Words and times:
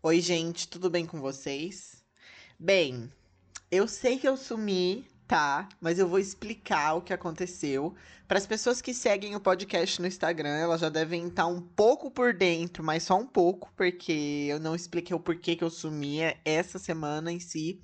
Oi, 0.00 0.20
gente, 0.20 0.68
tudo 0.68 0.88
bem 0.88 1.04
com 1.04 1.20
vocês? 1.20 2.04
Bem, 2.56 3.12
eu 3.68 3.88
sei 3.88 4.16
que 4.16 4.28
eu 4.28 4.36
sumi, 4.36 5.04
tá? 5.26 5.68
Mas 5.80 5.98
eu 5.98 6.06
vou 6.06 6.20
explicar 6.20 6.94
o 6.94 7.02
que 7.02 7.12
aconteceu. 7.12 7.96
Para 8.28 8.38
as 8.38 8.46
pessoas 8.46 8.80
que 8.80 8.94
seguem 8.94 9.34
o 9.34 9.40
podcast 9.40 10.00
no 10.00 10.06
Instagram, 10.06 10.50
elas 10.50 10.82
já 10.82 10.88
devem 10.88 11.26
estar 11.26 11.46
um 11.46 11.60
pouco 11.60 12.12
por 12.12 12.32
dentro, 12.32 12.84
mas 12.84 13.02
só 13.02 13.18
um 13.18 13.26
pouco, 13.26 13.72
porque 13.74 14.46
eu 14.48 14.60
não 14.60 14.76
expliquei 14.76 15.16
o 15.16 15.20
porquê 15.20 15.56
que 15.56 15.64
eu 15.64 15.70
sumi 15.70 16.18
essa 16.44 16.78
semana 16.78 17.32
em 17.32 17.40
si. 17.40 17.82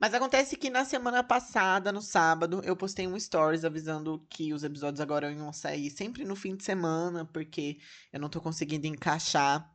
Mas 0.00 0.14
acontece 0.14 0.56
que 0.56 0.70
na 0.70 0.84
semana 0.84 1.22
passada, 1.22 1.92
no 1.92 2.02
sábado, 2.02 2.60
eu 2.64 2.74
postei 2.74 3.06
um 3.06 3.18
stories 3.18 3.64
avisando 3.64 4.26
que 4.28 4.52
os 4.52 4.64
episódios 4.64 5.00
agora 5.00 5.30
iam 5.30 5.52
sair 5.52 5.88
sempre 5.88 6.24
no 6.24 6.34
fim 6.34 6.56
de 6.56 6.64
semana, 6.64 7.24
porque 7.24 7.78
eu 8.12 8.18
não 8.18 8.28
tô 8.28 8.40
conseguindo 8.40 8.88
encaixar 8.88 9.72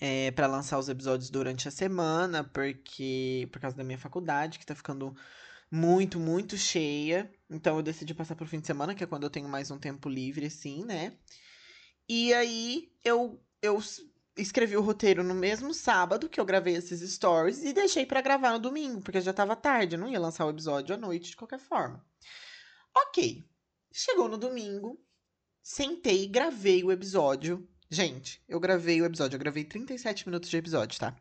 é, 0.00 0.30
para 0.30 0.46
lançar 0.46 0.78
os 0.78 0.88
episódios 0.88 1.30
durante 1.30 1.68
a 1.68 1.70
semana, 1.70 2.44
porque 2.44 3.48
por 3.52 3.60
causa 3.60 3.76
da 3.76 3.84
minha 3.84 3.98
faculdade, 3.98 4.58
que 4.58 4.66
tá 4.66 4.74
ficando 4.74 5.14
muito, 5.70 6.18
muito 6.18 6.56
cheia. 6.56 7.30
Então 7.50 7.76
eu 7.76 7.82
decidi 7.82 8.14
passar 8.14 8.34
pro 8.34 8.46
fim 8.46 8.60
de 8.60 8.66
semana, 8.66 8.94
que 8.94 9.04
é 9.04 9.06
quando 9.06 9.24
eu 9.24 9.30
tenho 9.30 9.48
mais 9.48 9.70
um 9.70 9.78
tempo 9.78 10.08
livre, 10.08 10.46
assim, 10.46 10.84
né? 10.84 11.16
E 12.08 12.32
aí 12.32 12.92
eu, 13.04 13.40
eu 13.60 13.78
escrevi 14.36 14.76
o 14.76 14.82
roteiro 14.82 15.22
no 15.22 15.34
mesmo 15.34 15.74
sábado 15.74 16.28
que 16.28 16.40
eu 16.40 16.44
gravei 16.44 16.76
esses 16.76 17.00
stories 17.12 17.64
e 17.64 17.72
deixei 17.72 18.06
para 18.06 18.22
gravar 18.22 18.52
no 18.52 18.58
domingo, 18.58 19.00
porque 19.00 19.20
já 19.20 19.32
tava 19.32 19.56
tarde, 19.56 19.96
eu 19.96 20.00
não 20.00 20.08
ia 20.08 20.20
lançar 20.20 20.46
o 20.46 20.50
episódio 20.50 20.94
à 20.94 20.98
noite 20.98 21.30
de 21.30 21.36
qualquer 21.36 21.58
forma. 21.58 22.04
Ok. 22.96 23.44
Chegou 23.92 24.28
no 24.28 24.38
domingo, 24.38 25.00
sentei 25.62 26.24
e 26.24 26.28
gravei 26.28 26.84
o 26.84 26.92
episódio 26.92 27.68
Gente, 27.90 28.42
eu 28.46 28.60
gravei 28.60 29.00
o 29.00 29.06
episódio, 29.06 29.36
eu 29.36 29.40
gravei 29.40 29.64
37 29.64 30.26
minutos 30.26 30.50
de 30.50 30.56
episódio, 30.58 31.00
tá? 31.00 31.16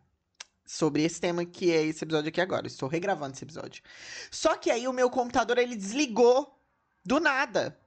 Sobre 0.66 1.04
esse 1.04 1.20
tema 1.22 1.46
que 1.46 1.72
é 1.72 1.82
esse 1.84 2.04
episódio 2.04 2.28
aqui 2.28 2.42
agora. 2.42 2.68
estou 2.68 2.90
regravando 2.90 3.34
esse 3.34 3.46
episódio. 3.46 3.82
Só 4.30 4.58
que 4.58 4.70
aí 4.70 4.86
o 4.86 4.94
meu 4.94 5.10
computador 5.10 5.58
ele 5.58 5.78
desligou 5.78 6.62
do 7.06 7.22
nada. 7.22 7.80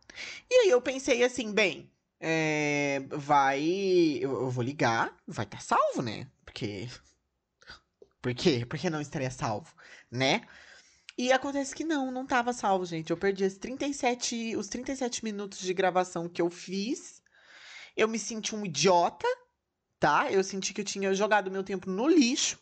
E 0.50 0.54
aí 0.54 0.70
eu 0.70 0.80
pensei 0.80 1.22
assim, 1.22 1.52
bem, 1.52 1.90
é, 2.18 3.02
vai. 3.10 3.62
Eu, 4.18 4.32
eu, 4.32 4.50
vou 4.50 4.64
ligar, 4.64 5.14
vai 5.26 5.44
estar 5.44 5.58
tá 5.58 5.62
salvo, 5.62 6.00
né? 6.00 6.26
Porque. 6.44 6.88
Por 8.22 8.34
quê? 8.34 8.66
Porque 8.66 8.88
não 8.88 9.00
estaria 9.00 9.30
salvo, 9.30 9.74
né? 10.10 10.42
E 11.18 11.32
acontece 11.32 11.74
que 11.74 11.84
não, 11.84 12.10
não 12.10 12.24
estava 12.24 12.52
salvo, 12.54 12.86
gente. 12.86 13.10
Eu 13.10 13.16
perdi 13.16 13.44
os 13.44 13.58
37, 13.58 14.56
os 14.56 14.68
37 14.68 15.22
minutos 15.22 15.58
de 15.58 15.74
gravação 15.74 16.28
que 16.28 16.40
eu 16.40 16.50
fiz 16.50 17.19
eu 17.96 18.08
me 18.08 18.18
senti 18.18 18.54
um 18.54 18.64
idiota, 18.64 19.26
tá? 19.98 20.30
Eu 20.30 20.42
senti 20.42 20.72
que 20.72 20.80
eu 20.80 20.84
tinha 20.84 21.14
jogado 21.14 21.50
meu 21.50 21.62
tempo 21.62 21.90
no 21.90 22.08
lixo. 22.08 22.58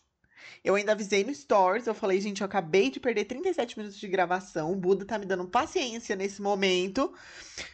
Eu 0.65 0.75
ainda 0.75 0.93
avisei 0.93 1.25
no 1.25 1.35
Stories, 1.35 1.87
eu 1.87 1.95
falei, 1.95 2.21
gente, 2.21 2.41
eu 2.41 2.47
acabei 2.47 2.91
de 2.91 3.01
perder 3.01 3.25
37 3.25 3.79
minutos 3.79 3.99
de 3.99 4.09
gravação. 4.09 4.73
O 4.73 4.77
Buda 4.77 5.05
tá 5.05 5.19
me 5.19 5.27
dando 5.27 5.47
paciência 5.49 6.17
nesse 6.17 6.43
momento. 6.43 7.13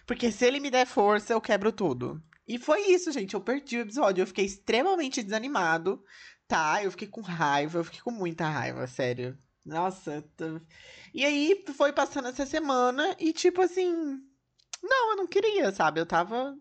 Porque 0.06 0.30
se 0.30 0.44
ele 0.44 0.60
me 0.60 0.70
der 0.70 0.86
força, 0.86 1.32
eu 1.32 1.40
quebro 1.40 1.72
tudo. 1.72 2.22
E 2.46 2.58
foi 2.58 2.88
isso, 2.88 3.10
gente. 3.10 3.34
Eu 3.34 3.40
perdi 3.40 3.78
o 3.78 3.82
episódio. 3.82 4.22
Eu 4.22 4.26
fiquei 4.26 4.44
extremamente 4.44 5.22
desanimado, 5.22 6.04
tá? 6.46 6.82
Eu 6.82 6.90
fiquei 6.90 7.08
com 7.08 7.20
raiva, 7.20 7.78
eu 7.78 7.84
fiquei 7.84 8.00
com 8.00 8.10
muita 8.10 8.46
raiva, 8.48 8.86
sério. 8.86 9.38
Nossa. 9.64 10.22
Tô... 10.36 10.60
E 11.12 11.24
aí 11.24 11.64
foi 11.76 11.92
passando 11.92 12.28
essa 12.28 12.44
semana 12.44 13.16
e, 13.18 13.32
tipo 13.32 13.62
assim. 13.62 13.92
Não, 14.82 15.12
eu 15.12 15.16
não 15.16 15.26
queria, 15.26 15.72
sabe? 15.72 16.00
Eu 16.00 16.06
tava 16.06 16.54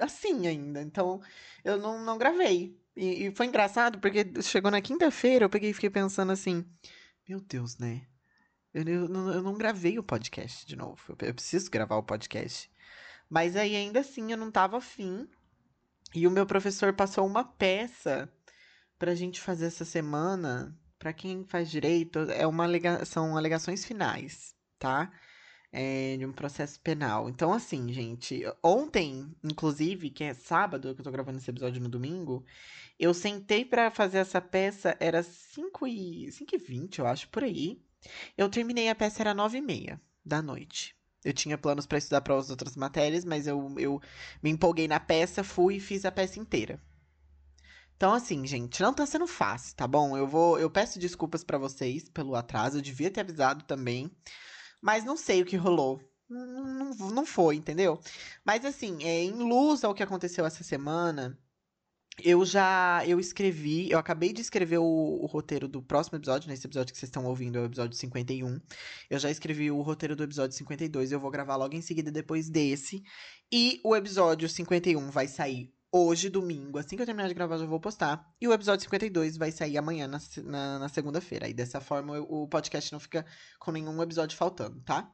assim 0.00 0.46
ainda. 0.46 0.82
Então, 0.82 1.20
eu 1.64 1.78
não, 1.78 2.04
não 2.04 2.18
gravei. 2.18 2.78
E, 2.96 3.26
e 3.26 3.34
foi 3.34 3.46
engraçado 3.46 3.98
porque 3.98 4.24
chegou 4.42 4.70
na 4.70 4.80
quinta-feira, 4.80 5.44
eu 5.44 5.50
peguei 5.50 5.70
e 5.70 5.74
fiquei 5.74 5.90
pensando 5.90 6.32
assim: 6.32 6.64
Meu 7.28 7.40
Deus, 7.40 7.78
né? 7.78 8.06
Eu, 8.72 8.82
eu, 8.84 9.04
eu 9.06 9.42
não 9.42 9.54
gravei 9.54 9.98
o 9.98 10.02
podcast 10.02 10.66
de 10.66 10.76
novo. 10.76 11.00
Eu, 11.08 11.28
eu, 11.28 11.34
preciso 11.34 11.70
gravar 11.70 11.96
o 11.96 12.02
podcast. 12.02 12.70
Mas 13.28 13.56
aí 13.56 13.74
ainda 13.76 14.00
assim 14.00 14.32
eu 14.32 14.38
não 14.38 14.50
tava 14.50 14.78
afim. 14.78 15.28
E 16.14 16.26
o 16.26 16.30
meu 16.30 16.46
professor 16.46 16.92
passou 16.92 17.26
uma 17.26 17.44
peça 17.44 18.32
pra 18.98 19.14
gente 19.14 19.40
fazer 19.40 19.66
essa 19.66 19.84
semana. 19.84 20.76
Pra 20.98 21.12
quem 21.12 21.44
faz 21.44 21.70
direito, 21.70 22.20
é 22.30 22.46
uma 22.46 22.64
alega 22.64 23.04
são 23.04 23.36
alegações 23.36 23.84
finais, 23.84 24.54
tá? 24.78 25.12
É, 25.76 26.16
de 26.16 26.24
um 26.24 26.32
processo 26.32 26.80
penal. 26.80 27.28
Então, 27.28 27.52
assim, 27.52 27.92
gente, 27.92 28.44
ontem, 28.62 29.34
inclusive, 29.42 30.08
que 30.08 30.22
é 30.22 30.32
sábado, 30.32 30.94
que 30.94 31.00
eu 31.00 31.04
tô 31.04 31.10
gravando 31.10 31.38
esse 31.38 31.50
episódio 31.50 31.82
no 31.82 31.88
domingo, 31.88 32.44
eu 32.96 33.12
sentei 33.12 33.64
para 33.64 33.90
fazer 33.90 34.18
essa 34.18 34.40
peça, 34.40 34.96
era 35.00 35.20
5 35.24 35.86
e, 35.88 36.30
5 36.30 36.54
e 36.54 36.58
20, 36.58 36.98
eu 37.00 37.06
acho, 37.08 37.28
por 37.28 37.42
aí. 37.42 37.82
Eu 38.38 38.48
terminei 38.48 38.88
a 38.88 38.94
peça, 38.94 39.22
era 39.22 39.34
9 39.34 39.58
e 39.58 39.60
meia 39.60 40.00
da 40.24 40.40
noite. 40.40 40.96
Eu 41.24 41.32
tinha 41.32 41.58
planos 41.58 41.86
para 41.86 41.98
estudar 41.98 42.20
para 42.20 42.38
as 42.38 42.50
outras 42.50 42.76
matérias, 42.76 43.24
mas 43.24 43.48
eu, 43.48 43.74
eu 43.76 44.00
me 44.40 44.50
empolguei 44.50 44.86
na 44.86 45.00
peça, 45.00 45.42
fui 45.42 45.76
e 45.76 45.80
fiz 45.80 46.04
a 46.04 46.12
peça 46.12 46.38
inteira. 46.38 46.80
Então, 47.96 48.12
assim, 48.12 48.46
gente, 48.46 48.80
não 48.80 48.94
tá 48.94 49.06
sendo 49.06 49.26
fácil, 49.26 49.74
tá 49.74 49.88
bom? 49.88 50.16
Eu 50.16 50.26
vou, 50.28 50.56
eu 50.58 50.70
peço 50.70 51.00
desculpas 51.00 51.42
para 51.42 51.58
vocês 51.58 52.08
pelo 52.08 52.36
atraso, 52.36 52.78
eu 52.78 52.82
devia 52.82 53.10
ter 53.10 53.20
avisado 53.22 53.64
também. 53.64 54.10
Mas 54.84 55.02
não 55.02 55.16
sei 55.16 55.40
o 55.40 55.46
que 55.46 55.56
rolou. 55.56 55.98
Não, 56.28 56.94
não, 57.10 57.24
foi, 57.24 57.56
entendeu? 57.56 57.98
Mas 58.44 58.66
assim, 58.66 59.02
é, 59.02 59.24
em 59.24 59.32
luz 59.32 59.82
ao 59.82 59.94
que 59.94 60.02
aconteceu 60.02 60.44
essa 60.44 60.62
semana, 60.62 61.38
eu 62.22 62.44
já 62.44 63.02
eu 63.06 63.18
escrevi, 63.18 63.90
eu 63.90 63.98
acabei 63.98 64.30
de 64.30 64.42
escrever 64.42 64.76
o, 64.76 64.84
o, 64.84 65.24
roteiro 65.24 65.66
do 65.66 65.82
próximo 65.82 66.18
episódio, 66.18 66.50
nesse 66.50 66.66
episódio 66.66 66.92
que 66.92 66.98
vocês 66.98 67.08
estão 67.08 67.24
ouvindo 67.24 67.56
é 67.56 67.62
o 67.62 67.64
episódio 67.64 67.96
51. 67.96 68.60
Eu 69.08 69.18
já 69.18 69.30
escrevi 69.30 69.70
o 69.70 69.80
roteiro 69.80 70.14
do 70.14 70.22
episódio 70.22 70.54
52, 70.54 71.12
eu 71.12 71.20
vou 71.20 71.30
gravar 71.30 71.56
logo 71.56 71.74
em 71.74 71.80
seguida 71.80 72.12
depois 72.12 72.50
desse. 72.50 73.02
E 73.50 73.80
o 73.82 73.96
episódio 73.96 74.50
51 74.50 75.10
vai 75.10 75.28
sair 75.28 75.72
hoje, 75.96 76.28
domingo, 76.28 76.76
assim 76.76 76.96
que 76.96 77.02
eu 77.02 77.06
terminar 77.06 77.28
de 77.28 77.34
gravar, 77.34 77.56
já 77.56 77.64
vou 77.66 77.78
postar. 77.78 78.28
E 78.40 78.48
o 78.48 78.52
episódio 78.52 78.82
52 78.82 79.36
vai 79.36 79.52
sair 79.52 79.78
amanhã, 79.78 80.08
na, 80.08 80.18
na, 80.42 80.78
na 80.80 80.88
segunda-feira. 80.88 81.48
E 81.48 81.54
dessa 81.54 81.80
forma 81.80 82.18
o 82.18 82.48
podcast 82.48 82.92
não 82.92 82.98
fica 82.98 83.24
com 83.60 83.70
nenhum 83.70 84.02
episódio 84.02 84.36
faltando, 84.36 84.80
tá? 84.80 85.08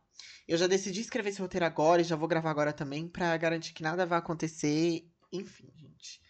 Eu 0.48 0.56
já 0.56 0.66
decidi 0.66 1.02
escrever 1.02 1.28
esse 1.28 1.40
roteiro 1.40 1.66
agora 1.66 2.00
e 2.00 2.04
já 2.04 2.16
vou 2.16 2.26
gravar 2.26 2.50
agora 2.50 2.72
também 2.72 3.06
para 3.06 3.36
garantir 3.36 3.74
que 3.74 3.82
nada 3.82 4.06
vai 4.06 4.18
acontecer. 4.18 5.06
Enfim, 5.30 5.70
gente. 5.76 6.22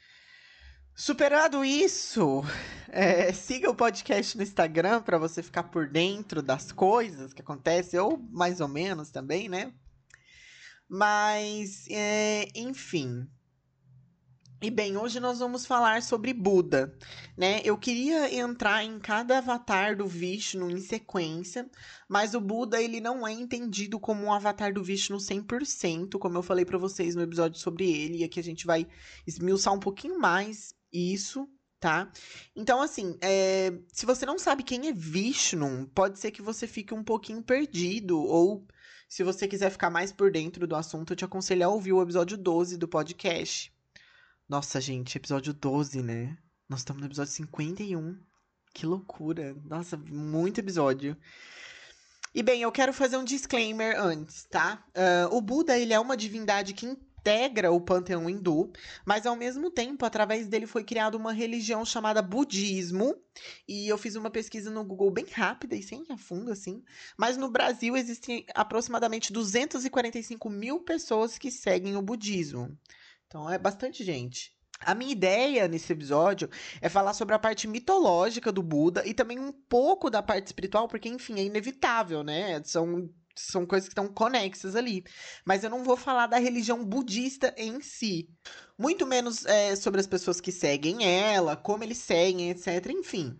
Superado 0.97 1.65
isso, 1.65 2.43
é, 2.89 3.33
siga 3.33 3.71
o 3.71 3.75
podcast 3.75 4.37
no 4.37 4.43
Instagram 4.43 5.01
para 5.01 5.17
você 5.17 5.45
ficar 5.45 5.63
por 5.63 5.89
dentro 5.89 6.43
das 6.43 6.73
coisas 6.73 7.33
que 7.33 7.41
acontecem, 7.41 8.01
ou 8.01 8.19
mais 8.33 8.61
ou 8.61 8.67
menos 8.67 9.11
também, 9.11 9.49
né? 9.49 9.73
Mas, 10.89 11.87
é, 11.89 12.49
enfim, 12.53 13.29
e 14.63 14.71
bem, 14.71 14.95
hoje 14.99 15.19
nós 15.21 15.39
vamos 15.39 15.65
falar 15.65 16.03
sobre 16.03 16.35
Buda, 16.35 16.95
né? 17.35 17.63
Eu 17.65 17.79
queria 17.79 18.35
entrar 18.35 18.85
em 18.85 18.99
cada 18.99 19.39
avatar 19.39 19.97
do 19.97 20.07
Vishnu 20.07 20.71
em 20.71 20.79
sequência, 20.79 21.67
mas 22.07 22.35
o 22.35 22.41
Buda 22.43 22.79
ele 22.79 23.01
não 23.01 23.27
é 23.27 23.33
entendido 23.33 23.99
como 23.99 24.23
um 24.23 24.33
avatar 24.33 24.75
do 24.75 24.85
Vishnu 24.85 25.17
100%, 25.17 26.19
como 26.19 26.37
eu 26.37 26.43
falei 26.43 26.67
para 26.67 26.77
vocês 26.77 27.15
no 27.15 27.23
episódio 27.23 27.59
sobre 27.59 27.91
ele, 27.91 28.19
e 28.19 28.25
aqui 28.25 28.39
a 28.39 28.43
gente 28.43 28.67
vai 28.67 28.87
esmiuçar 29.27 29.73
um 29.73 29.81
pouquinho 29.81 30.19
mais 30.19 30.75
isso, 30.93 31.49
tá? 31.81 32.13
Então, 32.55 32.83
assim, 32.83 33.17
é... 33.23 33.73
se 33.89 34.05
você 34.05 34.27
não 34.27 34.39
sabe 34.39 34.63
quem 34.63 34.89
é 34.89 34.93
Vishnu, 34.93 35.91
pode 35.95 36.19
ser 36.19 36.33
que 36.33 36.43
você 36.43 36.67
fique 36.67 36.93
um 36.93 37.03
pouquinho 37.03 37.43
perdido, 37.43 38.21
ou 38.21 38.67
se 39.09 39.25
você 39.25 39.49
quiser 39.49 39.71
ficar 39.71 39.89
mais 39.89 40.13
por 40.13 40.31
dentro 40.31 40.67
do 40.67 40.77
assunto, 40.77 41.15
eu 41.15 41.17
te 41.17 41.25
aconselho 41.25 41.65
a 41.65 41.69
ouvir 41.71 41.95
o 41.95 42.03
episódio 42.03 42.37
12 42.37 42.77
do 42.77 42.87
podcast 42.87 43.73
nossa, 44.51 44.81
gente, 44.81 45.17
episódio 45.17 45.55
12, 45.55 46.03
né? 46.03 46.37
Nós 46.69 46.81
estamos 46.81 47.01
no 47.01 47.07
episódio 47.07 47.33
51. 47.33 48.19
Que 48.75 48.85
loucura. 48.85 49.55
Nossa, 49.65 49.97
muito 49.97 50.59
episódio. 50.59 51.17
E 52.35 52.43
bem, 52.43 52.61
eu 52.61 52.73
quero 52.73 52.93
fazer 52.93 53.17
um 53.17 53.23
disclaimer 53.23 53.97
antes, 53.97 54.45
tá? 54.51 54.85
Uh, 54.89 55.37
o 55.37 55.41
Buda, 55.41 55.79
ele 55.79 55.95
é 55.95 56.01
uma 56.01 56.17
divindade 56.17 56.75
que 56.75 56.85
integra 56.85 57.71
o 57.71 57.81
panteão 57.81 58.29
hindu, 58.29 58.73
mas 59.07 59.25
ao 59.25 59.37
mesmo 59.37 59.71
tempo, 59.71 60.05
através 60.05 60.49
dele 60.49 60.67
foi 60.67 60.83
criada 60.83 61.17
uma 61.17 61.33
religião 61.33 61.85
chamada 61.85 62.21
budismo. 62.21 63.15
E 63.69 63.87
eu 63.87 63.97
fiz 63.97 64.17
uma 64.17 64.31
pesquisa 64.31 64.69
no 64.69 64.83
Google 64.83 65.13
bem 65.13 65.27
rápida 65.27 65.77
e 65.77 65.83
sem 65.83 66.05
a 66.09 66.17
fundo, 66.17 66.51
assim. 66.51 66.83
Mas 67.17 67.37
no 67.37 67.49
Brasil 67.49 67.97
existem 67.97 68.45
aproximadamente 68.53 69.33
245 69.33 70.51
mil 70.51 70.81
pessoas 70.81 71.39
que 71.39 71.53
seguem 71.53 71.97
o 71.97 72.03
budismo. 72.03 72.77
Então 73.31 73.49
é 73.49 73.57
bastante 73.57 74.03
gente. 74.03 74.53
A 74.81 74.93
minha 74.93 75.13
ideia 75.13 75.69
nesse 75.69 75.93
episódio 75.93 76.51
é 76.81 76.89
falar 76.89 77.15
sobre 77.15 77.33
a 77.33 77.39
parte 77.39 77.69
mitológica 77.69 78.51
do 78.51 78.61
Buda 78.61 79.07
e 79.07 79.15
também 79.15 79.39
um 79.39 79.53
pouco 79.53 80.11
da 80.11 80.21
parte 80.21 80.47
espiritual, 80.47 80.89
porque, 80.89 81.09
enfim, 81.09 81.39
é 81.39 81.45
inevitável, 81.45 82.25
né? 82.25 82.61
São 82.65 83.09
são 83.37 83.65
coisas 83.65 83.89
que 83.89 83.93
estão 83.93 84.09
conexas 84.09 84.75
ali. 84.75 85.05
Mas 85.45 85.63
eu 85.63 85.71
não 85.71 85.85
vou 85.85 85.97
falar 85.97 86.27
da 86.27 86.39
religião 86.39 86.85
budista 86.85 87.55
em 87.57 87.81
si. 87.81 88.29
Muito 88.77 89.07
menos 89.07 89.47
é, 89.47 89.77
sobre 89.77 90.01
as 90.01 90.07
pessoas 90.07 90.41
que 90.41 90.51
seguem 90.51 91.05
ela, 91.05 91.57
como 91.57 91.85
eles 91.85 91.99
seguem, 91.99 92.51
etc. 92.51 92.87
Enfim. 92.91 93.39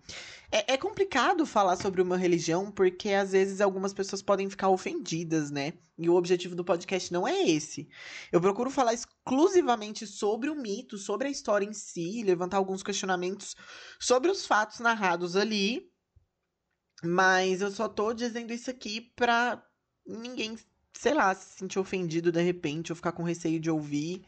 É, 0.53 0.75
é, 0.75 0.77
complicado 0.77 1.47
falar 1.47 1.77
sobre 1.77 2.03
uma 2.03 2.17
religião 2.17 2.73
porque 2.73 3.11
às 3.11 3.31
vezes 3.31 3.61
algumas 3.61 3.93
pessoas 3.93 4.21
podem 4.21 4.51
ficar 4.51 4.69
ofendidas, 4.69 5.49
né? 5.51 5.75
E 5.97 6.09
o 6.09 6.15
objetivo 6.17 6.57
do 6.57 6.65
podcast 6.65 7.13
não 7.13 7.27
é 7.27 7.49
esse. 7.49 7.89
Eu 8.33 8.41
procuro 8.41 8.69
falar 8.69 8.93
exclusivamente 8.93 10.07
sobre 10.07 10.51
o 10.51 10.57
mito, 10.57 10.99
sobre 10.99 11.29
a 11.29 11.31
história 11.31 11.65
em 11.65 11.73
si, 11.73 12.23
levantar 12.25 12.57
alguns 12.57 12.83
questionamentos 12.83 13.55
sobre 14.01 14.29
os 14.31 14.45
fatos 14.45 14.81
narrados 14.81 15.37
ali. 15.37 15.89
Mas 17.05 17.61
eu 17.61 17.71
só 17.71 17.89
tô 17.89 18.13
dizendo 18.13 18.53
isso 18.53 18.71
aqui 18.71 19.13
pra 19.15 19.65
ninguém, 20.05 20.59
sei 20.93 21.15
lá, 21.15 21.33
se 21.35 21.59
sentir 21.59 21.79
ofendido 21.79 22.33
de 22.33 22.43
repente 22.43 22.91
ou 22.91 22.97
ficar 22.97 23.13
com 23.13 23.23
receio 23.23 23.61
de 23.61 23.71
ouvir 23.71 24.25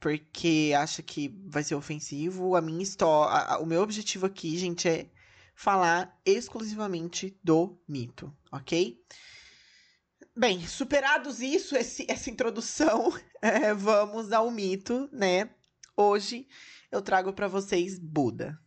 porque 0.00 0.72
acha 0.76 1.00
que 1.00 1.28
vai 1.46 1.62
ser 1.62 1.76
ofensivo. 1.76 2.56
A 2.56 2.60
minha 2.60 2.82
história, 2.82 3.58
o 3.58 3.66
meu 3.66 3.80
objetivo 3.80 4.26
aqui, 4.26 4.58
gente, 4.58 4.88
é 4.88 5.06
falar 5.54 6.18
exclusivamente 6.24 7.38
do 7.42 7.80
mito, 7.88 8.34
ok? 8.50 8.98
Bem, 10.34 10.66
superados 10.66 11.40
isso, 11.40 11.76
esse, 11.76 12.06
essa 12.10 12.30
introdução, 12.30 13.12
é, 13.42 13.74
vamos 13.74 14.32
ao 14.32 14.50
mito, 14.50 15.08
né? 15.12 15.50
Hoje 15.96 16.48
eu 16.90 17.02
trago 17.02 17.32
para 17.32 17.48
vocês 17.48 17.98
Buda. 17.98 18.58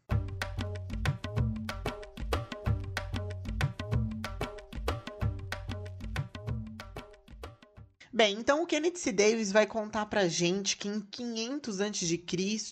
Bem, 8.15 8.37
então 8.39 8.63
o 8.63 8.65
Kenneth 8.65 8.95
C. 8.95 9.11
Davis 9.11 9.51
vai 9.51 9.67
contar 9.67 10.05
pra 10.05 10.25
gente 10.29 10.77
que 10.77 10.87
em 10.87 11.01
500 11.01 11.81
a.C., 11.81 12.23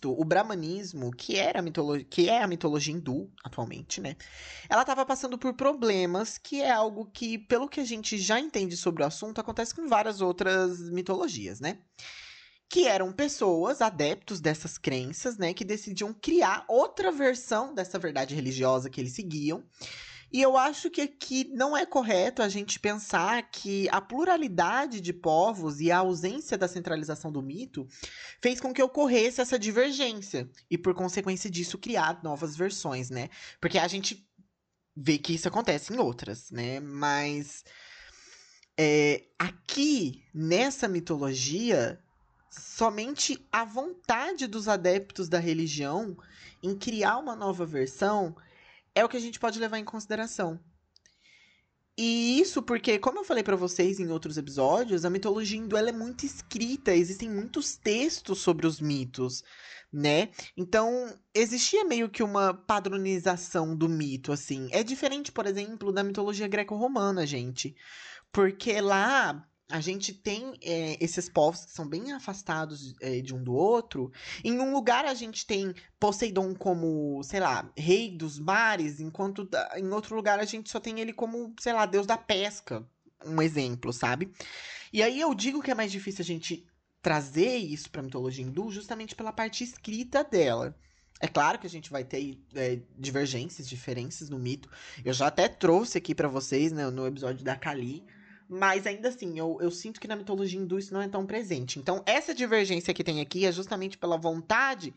o 0.06 0.24
brahmanismo, 0.24 1.12
que, 1.12 1.36
era 1.36 1.62
que 2.10 2.30
é 2.30 2.42
a 2.42 2.48
mitologia 2.48 2.94
hindu 2.94 3.30
atualmente, 3.44 4.00
né? 4.00 4.16
Ela 4.70 4.84
estava 4.84 5.06
passando 5.06 5.38
por 5.38 5.54
problemas, 5.54 6.38
que 6.38 6.62
é 6.62 6.72
algo 6.72 7.08
que, 7.12 7.38
pelo 7.38 7.68
que 7.68 7.82
a 7.82 7.84
gente 7.84 8.18
já 8.18 8.40
entende 8.40 8.78
sobre 8.78 9.04
o 9.04 9.06
assunto, 9.06 9.42
acontece 9.42 9.76
com 9.76 9.86
várias 9.86 10.22
outras 10.22 10.80
mitologias, 10.90 11.60
né? 11.60 11.80
que 12.70 12.88
eram 12.88 13.12
pessoas 13.12 13.82
adeptos 13.82 14.40
dessas 14.40 14.80
crenças, 14.80 15.38
né, 15.38 15.54
que 15.54 15.64
decidiam 15.64 16.12
criar 16.12 16.66
outra 16.68 17.12
versão 17.12 17.72
dessa 17.72 18.00
verdade 18.00 18.34
religiosa 18.34 18.90
que 18.90 19.00
eles 19.00 19.14
seguiam 19.14 19.64
e 20.34 20.42
eu 20.42 20.58
acho 20.58 20.90
que 20.90 21.02
aqui 21.02 21.48
não 21.54 21.78
é 21.78 21.86
correto 21.86 22.42
a 22.42 22.50
gente 22.50 22.80
pensar 22.80 23.52
que 23.52 23.88
a 23.92 24.02
pluralidade 24.02 25.00
de 25.00 25.14
povos 25.14 25.80
e 25.80 25.92
a 25.92 26.00
ausência 26.00 26.58
da 26.58 26.68
centralização 26.68 27.32
do 27.32 27.40
mito 27.40 27.88
fez 28.42 28.60
com 28.60 28.74
que 28.74 28.82
ocorresse 28.82 29.42
essa 29.42 29.60
divergência 29.60 30.50
e, 30.72 30.76
por 30.76 30.96
consequência 30.96 31.52
disso, 31.52 31.78
criar 31.78 32.24
novas 32.24 32.58
versões, 32.58 33.12
né? 33.12 33.30
Porque 33.62 33.78
a 33.78 33.88
gente 33.88 34.28
vê 34.96 35.20
que 35.20 35.36
isso 35.36 35.48
acontece 35.48 35.94
em 35.94 36.00
outras, 36.00 36.50
né? 36.50 36.80
Mas 36.80 37.64
é, 38.76 39.26
aqui, 39.38 40.24
nessa 40.34 40.88
mitologia, 40.88 42.02
somente 42.50 43.48
a 43.52 43.64
vontade 43.64 44.48
dos 44.48 44.68
adeptos 44.68 45.30
da 45.30 45.38
religião 45.38 46.18
em 46.64 46.76
criar 46.76 47.20
uma 47.20 47.36
nova 47.36 47.68
versão 47.68 48.36
é 48.96 49.04
o 49.04 49.10
que 49.10 49.18
a 49.18 49.20
gente 49.20 49.40
pode 49.40 49.60
levar 49.60 49.78
em 49.78 49.86
consideração. 49.86 50.60
E 51.98 52.40
isso 52.40 52.64
porque, 52.64 52.98
como 52.98 53.20
eu 53.20 53.24
falei 53.24 53.44
para 53.44 53.56
vocês 53.56 54.00
em 54.00 54.10
outros 54.10 54.38
episódios, 54.38 55.06
a 55.06 55.12
mitologia 55.12 55.60
hindu 55.60 55.78
é 55.78 55.92
muito 55.92 56.26
escrita, 56.26 56.92
existem 56.94 57.30
muitos 57.30 57.78
textos 57.78 58.40
sobre 58.40 58.66
os 58.66 58.82
mitos, 58.82 59.44
né? 59.92 60.30
Então, 60.58 61.16
existia 61.36 61.86
meio 61.86 62.10
que 62.10 62.24
uma 62.24 62.52
padronização 62.52 63.76
do 63.76 63.88
mito, 63.88 64.32
assim. 64.32 64.70
É 64.72 64.84
diferente, 64.84 65.32
por 65.32 65.46
exemplo, 65.46 65.92
da 65.92 66.04
mitologia 66.04 66.48
greco-romana, 66.48 67.28
gente. 67.28 67.76
Porque 68.32 68.82
lá 68.82 69.48
a 69.74 69.80
gente 69.80 70.14
tem 70.14 70.54
é, 70.62 71.04
esses 71.04 71.28
povos 71.28 71.66
que 71.66 71.72
são 71.72 71.88
bem 71.88 72.12
afastados 72.12 72.94
é, 73.02 73.22
de 73.22 73.34
um 73.34 73.44
do 73.44 73.56
outro. 73.56 74.12
Em 74.44 74.60
um 74.60 74.72
lugar 74.72 75.04
a 75.04 75.16
gente 75.16 75.48
tem 75.48 75.74
Poseidon 76.00 76.54
como, 76.54 77.24
sei 77.24 77.40
lá, 77.40 77.68
rei 77.76 78.16
dos 78.16 78.38
mares, 78.38 79.00
enquanto 79.00 79.50
em 79.76 79.90
outro 79.90 80.16
lugar 80.16 80.38
a 80.38 80.46
gente 80.46 80.70
só 80.70 80.80
tem 80.80 81.00
ele 81.00 81.12
como, 81.12 81.56
sei 81.60 81.74
lá, 81.74 81.88
deus 81.88 82.06
da 82.06 82.16
pesca. 82.16 82.88
Um 83.26 83.42
exemplo, 83.42 83.92
sabe? 83.92 84.32
E 84.94 85.02
aí 85.02 85.20
eu 85.20 85.34
digo 85.34 85.60
que 85.60 85.72
é 85.72 85.76
mais 85.76 85.92
difícil 85.92 86.22
a 86.22 86.26
gente 86.26 86.68
trazer 87.02 87.58
isso 87.58 87.90
para 87.90 88.04
mitologia 88.04 88.46
hindu 88.46 88.70
justamente 88.70 89.16
pela 89.16 89.34
parte 89.34 89.64
escrita 89.64 90.24
dela. 90.24 90.78
É 91.20 91.28
claro 91.28 91.58
que 91.58 91.66
a 91.66 91.70
gente 91.70 91.90
vai 91.90 92.04
ter 92.04 92.40
é, 92.54 92.80
divergências, 92.96 93.68
diferenças 93.68 94.30
no 94.30 94.38
mito. 94.38 94.70
Eu 95.04 95.14
já 95.14 95.26
até 95.26 95.48
trouxe 95.48 95.98
aqui 95.98 96.14
para 96.14 96.28
vocês 96.28 96.72
né, 96.72 96.88
no 96.92 97.08
episódio 97.08 97.44
da 97.44 97.56
Kali 97.56 98.06
mas 98.54 98.86
ainda 98.86 99.10
assim, 99.10 99.38
eu, 99.38 99.58
eu 99.60 99.72
sinto 99.72 100.00
que 100.00 100.08
na 100.08 100.16
mitologia 100.16 100.60
hindu 100.60 100.78
isso 100.78 100.94
não 100.94 101.02
é 101.02 101.08
tão 101.08 101.26
presente. 101.26 101.80
Então, 101.80 102.04
essa 102.06 102.36
divergência 102.36 102.94
que 102.94 103.04
tem 103.04 103.20
aqui 103.20 103.46
é 103.46 103.52
justamente 103.52 103.98
pela 103.98 104.16
vontade 104.16 104.94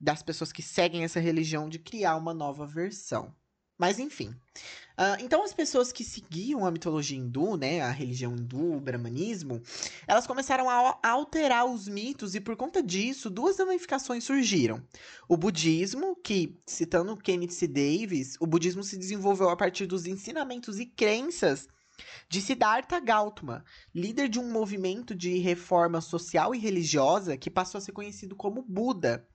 das 0.00 0.24
pessoas 0.24 0.52
que 0.52 0.60
seguem 0.60 1.04
essa 1.04 1.20
religião 1.20 1.68
de 1.68 1.78
criar 1.78 2.16
uma 2.16 2.34
nova 2.34 2.66
versão. 2.66 3.32
Mas 3.78 4.00
enfim. 4.00 4.30
Uh, 4.98 5.20
então, 5.20 5.44
as 5.44 5.52
pessoas 5.52 5.92
que 5.92 6.02
seguiam 6.02 6.66
a 6.66 6.70
mitologia 6.70 7.16
hindu, 7.16 7.56
né, 7.56 7.80
a 7.82 7.90
religião 7.90 8.34
hindu, 8.34 8.72
o 8.72 8.80
brahmanismo, 8.80 9.62
elas 10.08 10.26
começaram 10.26 10.68
a 10.68 10.98
alterar 11.02 11.66
os 11.66 11.86
mitos 11.86 12.34
e, 12.34 12.40
por 12.40 12.56
conta 12.56 12.82
disso, 12.82 13.30
duas 13.30 13.58
ramificações 13.58 14.24
surgiram. 14.24 14.82
O 15.28 15.36
budismo, 15.36 16.16
que, 16.16 16.58
citando 16.66 17.16
Kenneth 17.16 17.50
C. 17.50 17.68
Davis, 17.68 18.36
o 18.40 18.46
budismo 18.46 18.82
se 18.82 18.96
desenvolveu 18.96 19.50
a 19.50 19.56
partir 19.56 19.86
dos 19.86 20.06
ensinamentos 20.06 20.80
e 20.80 20.86
crenças 20.86 21.68
de 22.28 22.40
Siddhartha 22.40 23.00
Gautama, 23.00 23.64
líder 23.94 24.28
de 24.28 24.38
um 24.38 24.50
movimento 24.50 25.14
de 25.14 25.38
reforma 25.38 26.00
social 26.00 26.54
e 26.54 26.58
religiosa 26.58 27.36
que 27.36 27.50
passou 27.50 27.78
a 27.78 27.80
ser 27.80 27.92
conhecido 27.92 28.34
como 28.36 28.62
Buda. 28.62 29.26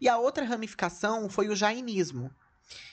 E 0.00 0.08
a 0.08 0.18
outra 0.18 0.44
ramificação 0.44 1.28
foi 1.28 1.48
o 1.48 1.56
Jainismo. 1.56 2.30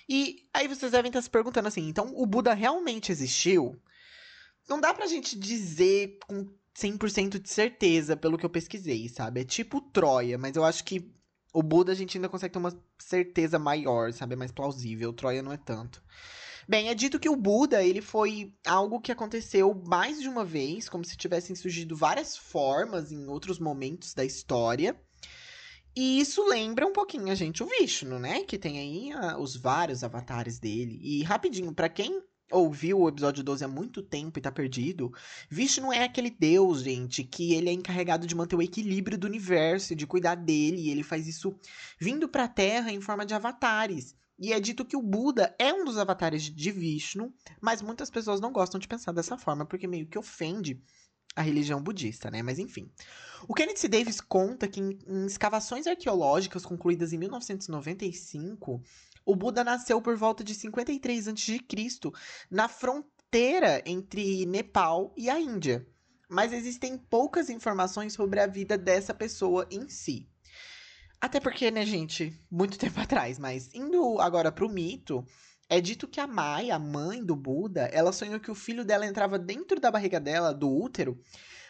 E 0.08 0.48
aí 0.54 0.68
vocês 0.68 0.92
devem 0.92 1.10
estar 1.10 1.22
se 1.22 1.30
perguntando 1.30 1.68
assim: 1.68 1.88
então 1.88 2.14
o 2.16 2.26
Buda 2.26 2.54
realmente 2.54 3.12
existiu? 3.12 3.80
Não 4.68 4.80
dá 4.80 4.94
pra 4.94 5.08
gente 5.08 5.38
dizer 5.38 6.18
com 6.28 6.48
100% 6.76 7.40
de 7.40 7.50
certeza 7.50 8.18
pelo 8.18 8.38
que 8.38 8.46
eu 8.46 8.50
pesquisei, 8.50 9.08
sabe? 9.10 9.42
É 9.42 9.44
tipo 9.44 9.82
Troia, 9.82 10.38
mas 10.38 10.56
eu 10.56 10.64
acho 10.64 10.84
que 10.84 11.14
o 11.54 11.62
Buda 11.62 11.92
a 11.92 11.96
gente 11.96 12.18
ainda 12.18 12.30
consegue 12.30 12.54
ter 12.54 12.60
uma 12.60 12.76
certeza 12.98 13.60
maior, 13.60 14.12
sabe? 14.12 14.34
É 14.34 14.38
mais 14.38 14.52
plausível. 14.52 15.14
Troia 15.14 15.44
não 15.44 15.52
é 15.52 15.58
tanto. 15.58 16.02
Bem, 16.68 16.90
é 16.90 16.96
dito 16.96 17.20
que 17.20 17.30
o 17.30 17.36
Buda, 17.36 17.84
ele 17.84 18.02
foi 18.02 18.54
algo 18.66 19.02
que 19.02 19.12
aconteceu 19.12 19.74
mais 19.86 20.22
de 20.22 20.30
uma 20.30 20.46
vez, 20.46 20.88
como 20.88 21.04
se 21.04 21.18
tivessem 21.18 21.56
surgido 21.56 21.96
várias 21.96 22.38
formas 22.38 23.12
em 23.12 23.28
outros 23.28 23.60
momentos 23.60 24.14
da 24.14 24.24
história. 24.24 24.96
E 25.96 26.20
isso 26.20 26.44
lembra 26.48 26.88
um 26.88 26.94
pouquinho 26.94 27.32
a 27.32 27.36
gente 27.36 27.62
o 27.62 27.68
Vishnu, 27.68 28.18
né? 28.18 28.44
Que 28.44 28.58
tem 28.58 28.80
aí 28.80 29.12
ah, 29.12 29.38
os 29.38 29.56
vários 29.56 30.04
avatares 30.04 30.58
dele. 30.58 31.00
E 31.02 31.22
rapidinho, 31.24 31.74
para 31.74 31.90
quem 31.90 32.22
ouviu 32.52 33.02
o 33.02 33.10
episódio 33.10 33.44
12 33.44 33.66
há 33.66 33.68
muito 33.68 34.02
tempo 34.02 34.40
e 34.40 34.42
tá 34.42 34.52
perdido, 34.52 35.12
Vishnu 35.50 35.92
é 35.92 36.04
aquele 36.04 36.30
deus, 36.30 36.82
gente, 36.82 37.24
que 37.24 37.54
ele 37.54 37.70
é 37.70 37.74
encarregado 37.74 38.26
de 38.26 38.36
manter 38.36 38.56
o 38.56 38.62
equilíbrio 38.62 39.18
do 39.18 39.28
universo, 39.28 39.96
de 39.96 40.08
cuidar 40.08 40.36
dele, 40.36 40.82
e 40.82 40.90
ele 40.90 41.04
faz 41.04 41.28
isso 41.28 41.56
vindo 42.00 42.28
pra 42.30 42.48
Terra 42.48 42.92
em 42.92 43.02
forma 43.02 43.26
de 43.26 43.34
avatares. 43.34 44.16
E 44.38 44.52
é 44.52 44.60
dito 44.60 44.86
que 44.86 44.98
o 44.98 45.02
Buda 45.02 45.56
é 45.60 45.74
um 45.74 45.86
dos 45.86 45.98
avatares 45.98 46.44
de 46.44 46.72
Vishnu, 46.72 47.34
mas 47.62 47.82
muitas 47.82 48.10
pessoas 48.10 48.42
não 48.42 48.52
gostam 48.52 48.80
de 48.80 48.88
pensar 48.88 49.12
dessa 49.12 49.38
forma, 49.38 49.66
porque 49.66 49.88
meio 49.88 50.08
que 50.08 50.18
ofende 50.18 50.82
a 51.36 51.42
religião 51.42 51.82
budista, 51.82 52.30
né? 52.30 52.42
Mas 52.42 52.60
enfim. 52.60 52.92
O 53.48 53.54
Kenneth. 53.54 53.88
Davis 53.88 54.22
conta 54.22 54.68
que 54.68 54.80
em, 54.80 55.00
em 55.08 55.26
escavações 55.26 55.88
arqueológicas 55.88 56.66
concluídas 56.66 57.14
em 57.14 57.18
1995, 57.18 58.82
o 59.26 59.36
Buda 59.36 59.64
nasceu 59.64 60.02
por 60.02 60.16
volta 60.16 60.44
de 60.44 60.54
53 60.54 61.28
a.C., 61.28 61.60
na 62.50 62.68
fronteira 62.68 63.82
entre 63.86 64.46
Nepal 64.46 65.14
e 65.18 65.30
a 65.30 65.40
Índia. 65.40 65.88
Mas 66.30 66.52
existem 66.52 66.98
poucas 66.98 67.50
informações 67.50 68.14
sobre 68.14 68.40
a 68.40 68.48
vida 68.48 68.78
dessa 68.78 69.14
pessoa 69.14 69.68
em 69.70 69.88
si. 69.88 70.28
Até 71.24 71.40
porque, 71.40 71.72
né, 71.72 71.86
gente, 71.86 72.38
muito 72.52 72.76
tempo 72.78 73.00
atrás, 73.00 73.40
mas 73.40 73.74
indo 73.74 74.20
agora 74.20 74.52
pro 74.52 74.68
mito, 74.68 75.26
é 75.70 75.80
dito 75.80 76.06
que 76.06 76.20
a 76.20 76.28
Maia, 76.28 76.76
a 76.76 76.80
mãe 76.80 77.24
do 77.24 77.34
Buda, 77.34 77.84
ela 77.94 78.12
sonhou 78.12 78.42
que 78.42 78.52
o 78.52 78.56
filho 78.56 78.84
dela 78.84 79.06
entrava 79.06 79.40
dentro 79.40 79.80
da 79.80 79.90
barriga 79.90 80.20
dela, 80.20 80.54
do 80.54 80.70
útero, 80.70 81.18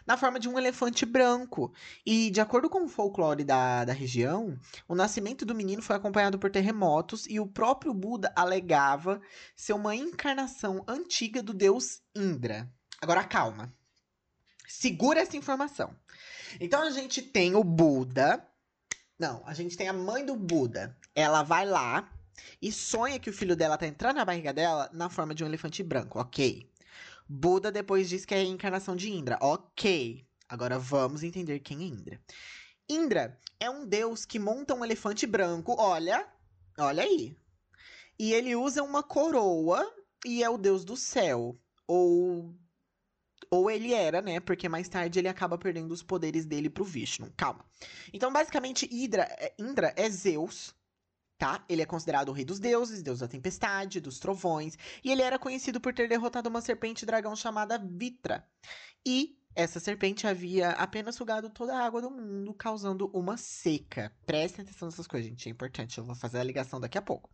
na 0.07 0.17
forma 0.17 0.39
de 0.39 0.49
um 0.49 0.57
elefante 0.57 1.05
branco. 1.05 1.71
E, 2.03 2.31
de 2.31 2.41
acordo 2.41 2.67
com 2.67 2.83
o 2.83 2.87
folclore 2.87 3.43
da, 3.43 3.85
da 3.85 3.93
região, 3.93 4.57
o 4.87 4.95
nascimento 4.95 5.45
do 5.45 5.53
menino 5.53 5.83
foi 5.83 5.97
acompanhado 5.97 6.39
por 6.39 6.49
terremotos 6.49 7.27
e 7.29 7.39
o 7.39 7.45
próprio 7.45 7.93
Buda 7.93 8.33
alegava 8.35 9.21
ser 9.55 9.73
uma 9.73 9.95
encarnação 9.95 10.83
antiga 10.87 11.43
do 11.43 11.53
deus 11.53 12.01
Indra. 12.15 12.67
Agora 12.99 13.23
calma. 13.23 13.71
Segura 14.67 15.19
essa 15.19 15.37
informação. 15.37 15.95
Então 16.59 16.81
a 16.81 16.89
gente 16.89 17.21
tem 17.21 17.53
o 17.53 17.63
Buda. 17.63 18.43
Não, 19.17 19.41
a 19.45 19.53
gente 19.53 19.77
tem 19.77 19.87
a 19.87 19.93
mãe 19.93 20.25
do 20.25 20.35
Buda. 20.35 20.97
Ela 21.15 21.43
vai 21.43 21.65
lá 21.65 22.11
e 22.61 22.71
sonha 22.71 23.19
que 23.19 23.29
o 23.29 23.33
filho 23.33 23.55
dela 23.55 23.77
tá 23.77 23.85
entrando 23.85 24.17
na 24.17 24.25
barriga 24.25 24.51
dela 24.51 24.89
na 24.93 25.09
forma 25.09 25.35
de 25.35 25.43
um 25.43 25.47
elefante 25.47 25.83
branco. 25.83 26.19
Ok. 26.19 26.69
Buda 27.27 27.71
depois 27.71 28.09
diz 28.09 28.25
que 28.25 28.33
é 28.33 28.39
a 28.39 28.43
encarnação 28.43 28.95
de 28.95 29.11
Indra. 29.11 29.37
Ok. 29.41 30.25
Agora 30.47 30.77
vamos 30.77 31.23
entender 31.23 31.59
quem 31.59 31.79
é 31.79 31.85
Indra. 31.85 32.21
Indra 32.89 33.39
é 33.59 33.69
um 33.69 33.85
deus 33.85 34.25
que 34.25 34.39
monta 34.39 34.73
um 34.73 34.83
elefante 34.83 35.25
branco. 35.25 35.75
Olha, 35.77 36.27
olha 36.77 37.03
aí. 37.03 37.35
E 38.19 38.33
ele 38.33 38.55
usa 38.55 38.83
uma 38.83 39.01
coroa 39.01 39.89
e 40.25 40.43
é 40.43 40.49
o 40.49 40.57
deus 40.57 40.83
do 40.83 40.97
céu. 40.97 41.57
Ou 41.87 42.53
ou 43.49 43.69
ele 43.69 43.93
era, 43.93 44.21
né? 44.21 44.39
Porque 44.39 44.69
mais 44.69 44.87
tarde 44.87 45.19
ele 45.19 45.27
acaba 45.27 45.57
perdendo 45.57 45.91
os 45.91 46.03
poderes 46.03 46.45
dele 46.45 46.69
pro 46.69 46.83
Vishnu. 46.83 47.31
Calma. 47.35 47.65
Então, 48.11 48.31
basicamente, 48.31 48.89
é, 49.17 49.53
Indra 49.59 49.93
é 49.95 50.09
Zeus, 50.09 50.73
tá? 51.37 51.63
Ele 51.67 51.81
é 51.81 51.85
considerado 51.85 52.29
o 52.29 52.31
rei 52.31 52.45
dos 52.45 52.59
deuses, 52.59 53.03
deus 53.03 53.19
da 53.19 53.27
tempestade, 53.27 53.99
dos 53.99 54.19
trovões, 54.19 54.77
e 55.03 55.11
ele 55.11 55.21
era 55.21 55.37
conhecido 55.37 55.79
por 55.81 55.93
ter 55.93 56.07
derrotado 56.07 56.49
uma 56.49 56.61
serpente 56.61 57.05
dragão 57.05 57.35
chamada 57.35 57.77
Vitra. 57.77 58.47
E 59.05 59.37
essa 59.55 59.79
serpente 59.79 60.25
havia 60.25 60.71
apenas 60.71 61.15
sugado 61.15 61.49
toda 61.49 61.75
a 61.75 61.85
água 61.85 62.01
do 62.01 62.09
mundo, 62.09 62.53
causando 62.53 63.11
uma 63.13 63.37
seca. 63.37 64.11
Prestem 64.25 64.63
atenção 64.63 64.87
nessas 64.87 65.05
coisas, 65.05 65.29
gente, 65.29 65.47
é 65.47 65.51
importante. 65.51 65.97
Eu 65.97 66.03
vou 66.03 66.15
fazer 66.15 66.39
a 66.39 66.43
ligação 66.43 66.79
daqui 66.79 66.97
a 66.97 67.01
pouco. 67.01 67.29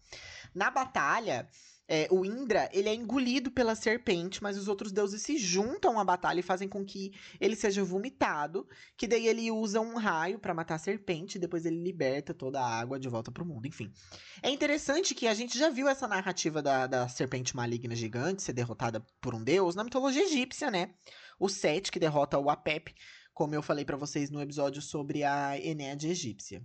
Na 0.53 0.69
batalha, 0.69 1.47
é, 1.91 2.07
o 2.11 2.23
Indra, 2.23 2.69
ele 2.71 2.87
é 2.87 2.93
engolido 2.93 3.49
pela 3.49 3.73
serpente, 3.73 4.43
mas 4.43 4.55
os 4.55 4.67
outros 4.67 4.91
deuses 4.91 5.23
se 5.23 5.39
juntam 5.39 5.99
à 5.99 6.03
batalha 6.03 6.39
e 6.39 6.43
fazem 6.43 6.69
com 6.69 6.85
que 6.85 7.11
ele 7.41 7.55
seja 7.55 7.83
vomitado, 7.83 8.67
que 8.95 9.07
daí 9.07 9.27
ele 9.27 9.49
usa 9.49 9.81
um 9.81 9.97
raio 9.97 10.37
para 10.37 10.53
matar 10.53 10.75
a 10.75 10.77
serpente 10.77 11.39
depois 11.39 11.65
ele 11.65 11.81
liberta 11.81 12.31
toda 12.31 12.59
a 12.59 12.79
água 12.79 12.99
de 12.99 13.09
volta 13.09 13.31
pro 13.31 13.43
mundo, 13.43 13.65
enfim. 13.65 13.91
É 14.43 14.51
interessante 14.51 15.15
que 15.15 15.25
a 15.25 15.33
gente 15.33 15.57
já 15.57 15.71
viu 15.71 15.89
essa 15.89 16.07
narrativa 16.07 16.61
da, 16.61 16.85
da 16.85 17.07
serpente 17.09 17.55
maligna 17.55 17.95
gigante 17.95 18.43
ser 18.43 18.53
derrotada 18.53 19.03
por 19.19 19.33
um 19.33 19.43
deus 19.43 19.73
na 19.73 19.83
mitologia 19.83 20.23
egípcia, 20.23 20.69
né? 20.69 20.93
O 21.39 21.49
Set, 21.49 21.91
que 21.91 21.99
derrota 21.99 22.37
o 22.37 22.51
Apep, 22.51 22.93
como 23.33 23.55
eu 23.55 23.63
falei 23.63 23.83
para 23.83 23.97
vocês 23.97 24.29
no 24.29 24.41
episódio 24.41 24.79
sobre 24.79 25.23
a 25.23 25.59
Enéade 25.59 26.07
egípcia. 26.07 26.61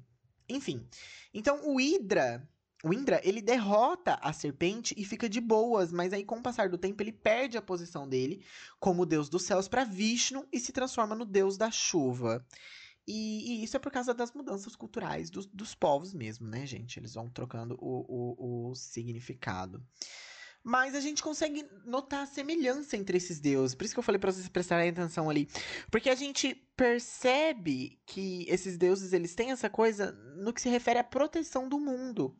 Enfim, 0.46 0.86
então 1.32 1.60
o 1.64 1.80
Hidra 1.80 2.46
o 2.84 2.92
Indra, 2.92 3.18
ele 3.24 3.40
derrota 3.40 4.18
a 4.20 4.30
serpente 4.30 4.94
e 4.98 5.06
fica 5.06 5.26
de 5.26 5.40
boas, 5.40 5.90
mas 5.90 6.12
aí 6.12 6.22
com 6.22 6.36
o 6.36 6.42
passar 6.42 6.68
do 6.68 6.76
tempo 6.76 7.02
ele 7.02 7.12
perde 7.12 7.56
a 7.56 7.62
posição 7.62 8.06
dele 8.06 8.44
como 8.78 9.06
deus 9.06 9.30
dos 9.30 9.44
céus 9.44 9.66
para 9.66 9.84
Vishnu 9.84 10.46
e 10.52 10.60
se 10.60 10.70
transforma 10.70 11.14
no 11.14 11.24
deus 11.24 11.56
da 11.56 11.70
chuva. 11.70 12.46
E, 13.06 13.60
e 13.60 13.64
isso 13.64 13.74
é 13.76 13.80
por 13.80 13.90
causa 13.90 14.12
das 14.12 14.32
mudanças 14.32 14.76
culturais 14.76 15.30
dos, 15.30 15.46
dos 15.46 15.74
povos 15.74 16.12
mesmo, 16.12 16.46
né, 16.46 16.66
gente? 16.66 16.98
Eles 16.98 17.14
vão 17.14 17.30
trocando 17.30 17.74
o, 17.80 18.04
o, 18.06 18.70
o 18.70 18.74
significado. 18.74 19.82
Mas 20.62 20.94
a 20.94 21.00
gente 21.00 21.22
consegue 21.22 21.66
notar 21.86 22.22
a 22.22 22.26
semelhança 22.26 22.98
entre 22.98 23.16
esses 23.16 23.40
deuses. 23.40 23.74
Por 23.74 23.84
isso 23.84 23.94
que 23.94 23.98
eu 23.98 24.04
falei 24.04 24.18
para 24.18 24.30
vocês 24.30 24.48
prestarem 24.48 24.90
atenção 24.90 25.30
ali. 25.30 25.48
Porque 25.90 26.10
a 26.10 26.14
gente 26.14 26.63
percebe 26.76 28.00
que 28.04 28.46
esses 28.48 28.76
deuses 28.76 29.12
eles 29.12 29.34
têm 29.34 29.52
essa 29.52 29.70
coisa 29.70 30.12
no 30.36 30.52
que 30.52 30.60
se 30.60 30.68
refere 30.68 30.98
à 30.98 31.04
proteção 31.04 31.68
do 31.68 31.78
mundo. 31.78 32.36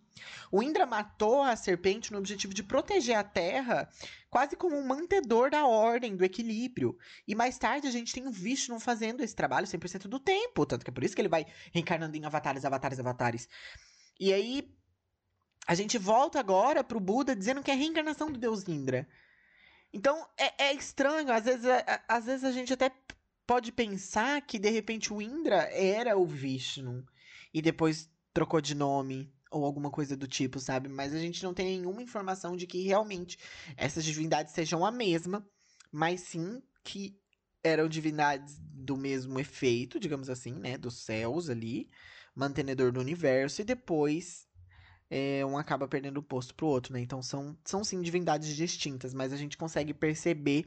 O 0.51 0.63
Indra 0.63 0.87
matou 0.87 1.43
a 1.43 1.57
serpente 1.57 2.13
no 2.13 2.19
objetivo 2.19 2.55
de 2.55 2.63
proteger 2.63 3.17
a 3.17 3.25
Terra, 3.25 3.89
quase 4.31 4.57
como 4.57 4.77
um 4.77 4.87
mantedor 4.87 5.51
da 5.51 5.67
ordem, 5.67 6.17
do 6.17 6.25
equilíbrio. 6.25 6.97
E 7.27 7.35
mais 7.35 7.59
tarde 7.59 7.87
a 7.87 7.91
gente 7.91 8.13
tem 8.13 8.27
o 8.27 8.33
Vishnu 8.33 8.79
fazendo 8.79 9.23
esse 9.23 9.35
trabalho 9.35 9.67
100% 9.67 10.09
do 10.09 10.21
tempo. 10.21 10.67
Tanto 10.67 10.85
que 10.85 10.91
é 10.91 10.95
por 10.95 11.05
isso 11.05 11.15
que 11.15 11.21
ele 11.21 11.29
vai 11.29 11.47
reencarnando 11.73 12.17
em 12.17 12.25
avatares, 12.25 12.65
avatares, 12.65 12.99
avatares. 12.99 13.49
E 14.19 14.33
aí, 14.33 14.73
a 15.67 15.75
gente 15.75 15.99
volta 15.99 16.39
agora 16.39 16.85
pro 16.85 17.01
Buda 17.01 17.35
dizendo 17.35 17.63
que 17.63 17.71
é 17.71 17.75
a 17.75 17.77
reencarnação 17.77 18.31
do 18.31 18.39
deus 18.39 18.69
Indra. 18.69 19.09
Então 19.93 20.27
é, 20.37 20.67
é 20.67 20.73
estranho, 20.73 21.33
às 21.33 21.45
vezes, 21.45 21.65
é, 21.65 22.03
às 22.09 22.25
vezes 22.25 22.45
a 22.45 22.51
gente 22.51 22.73
até 22.73 22.91
pode 23.47 23.73
pensar 23.73 24.41
que 24.43 24.59
de 24.59 24.71
repente 24.71 25.13
o 25.13 25.21
Indra 25.21 25.69
era 25.73 26.17
o 26.17 26.27
Vishnu 26.27 27.05
e 27.53 27.61
depois 27.61 28.11
trocou 28.33 28.61
de 28.61 28.75
nome 28.75 29.33
ou 29.51 29.65
alguma 29.65 29.91
coisa 29.91 30.17
do 30.17 30.27
tipo, 30.27 30.59
sabe? 30.59 30.89
Mas 30.89 31.15
a 31.15 31.19
gente 31.19 31.43
não 31.43 31.55
tem 31.55 31.67
nenhuma 31.67 32.03
informação 32.03 32.57
de 32.57 32.67
que 32.67 32.83
realmente 32.83 33.39
essas 33.77 34.05
divindades 34.05 34.53
sejam 34.53 34.85
a 34.85 34.91
mesma, 34.91 35.47
mas 35.93 36.23
sim 36.23 36.61
que 36.83 37.17
eram 37.63 37.89
divindades 37.89 38.59
do 38.61 38.97
mesmo 38.97 39.39
efeito, 39.39 40.01
digamos 40.01 40.29
assim, 40.29 40.53
né, 40.53 40.77
dos 40.77 40.99
céus 40.99 41.49
ali, 41.49 41.89
mantenedor 42.35 42.93
do 42.93 43.01
universo 43.01 43.63
e 43.63 43.65
depois 43.65 44.47
é, 45.09 45.47
um 45.47 45.57
acaba 45.57 45.87
perdendo 45.87 46.19
o 46.19 46.23
posto 46.23 46.55
pro 46.55 46.67
outro, 46.67 46.93
né? 46.93 47.01
Então 47.01 47.23
são, 47.23 47.57
são 47.65 47.85
sim 47.85 48.03
divindades 48.03 48.55
distintas, 48.57 49.15
mas 49.15 49.33
a 49.33 49.37
gente 49.37 49.57
consegue 49.57 49.95
perceber 49.95 50.67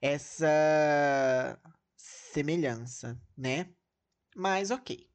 essa 0.00 1.58
semelhança, 2.32 3.20
né? 3.36 3.70
Mas 4.36 4.70
ok. 4.70 5.08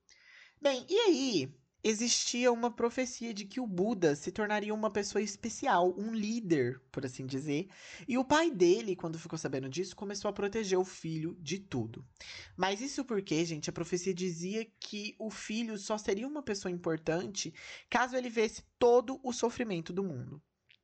Bem, 0.61 0.85
e 0.89 0.99
aí 0.99 1.53
existia 1.83 2.51
uma 2.51 2.71
profecia 2.71 3.33
de 3.33 3.43
que 3.43 3.59
o 3.59 3.67
Buda 3.67 4.15
se 4.15 4.31
tornaria 4.31 4.73
uma 4.73 4.89
pessoa 4.89 5.21
especial, 5.21 5.93
um 5.97 6.13
líder, 6.13 6.81
por 6.91 7.05
assim 7.05 7.25
dizer. 7.25 7.67
E 8.07 8.17
o 8.17 8.23
pai 8.23 8.49
dele, 8.49 8.95
quando 8.95 9.19
ficou 9.19 9.37
sabendo 9.37 9.67
disso, 9.67 9.95
começou 9.95 10.29
a 10.29 10.33
proteger 10.33 10.79
o 10.79 10.85
filho 10.85 11.37
de 11.41 11.59
tudo. 11.59 12.05
Mas 12.55 12.79
isso 12.79 13.03
porque, 13.03 13.43
gente, 13.43 13.69
a 13.69 13.73
profecia 13.73 14.13
dizia 14.13 14.65
que 14.79 15.15
o 15.19 15.29
filho 15.29 15.77
só 15.77 15.97
seria 15.97 16.27
uma 16.27 16.41
pessoa 16.41 16.71
importante 16.71 17.53
caso 17.89 18.15
ele 18.15 18.29
vesse 18.29 18.63
todo 18.79 19.19
o 19.21 19.33
sofrimento 19.33 19.91
do 19.91 20.03
mundo. 20.03 20.41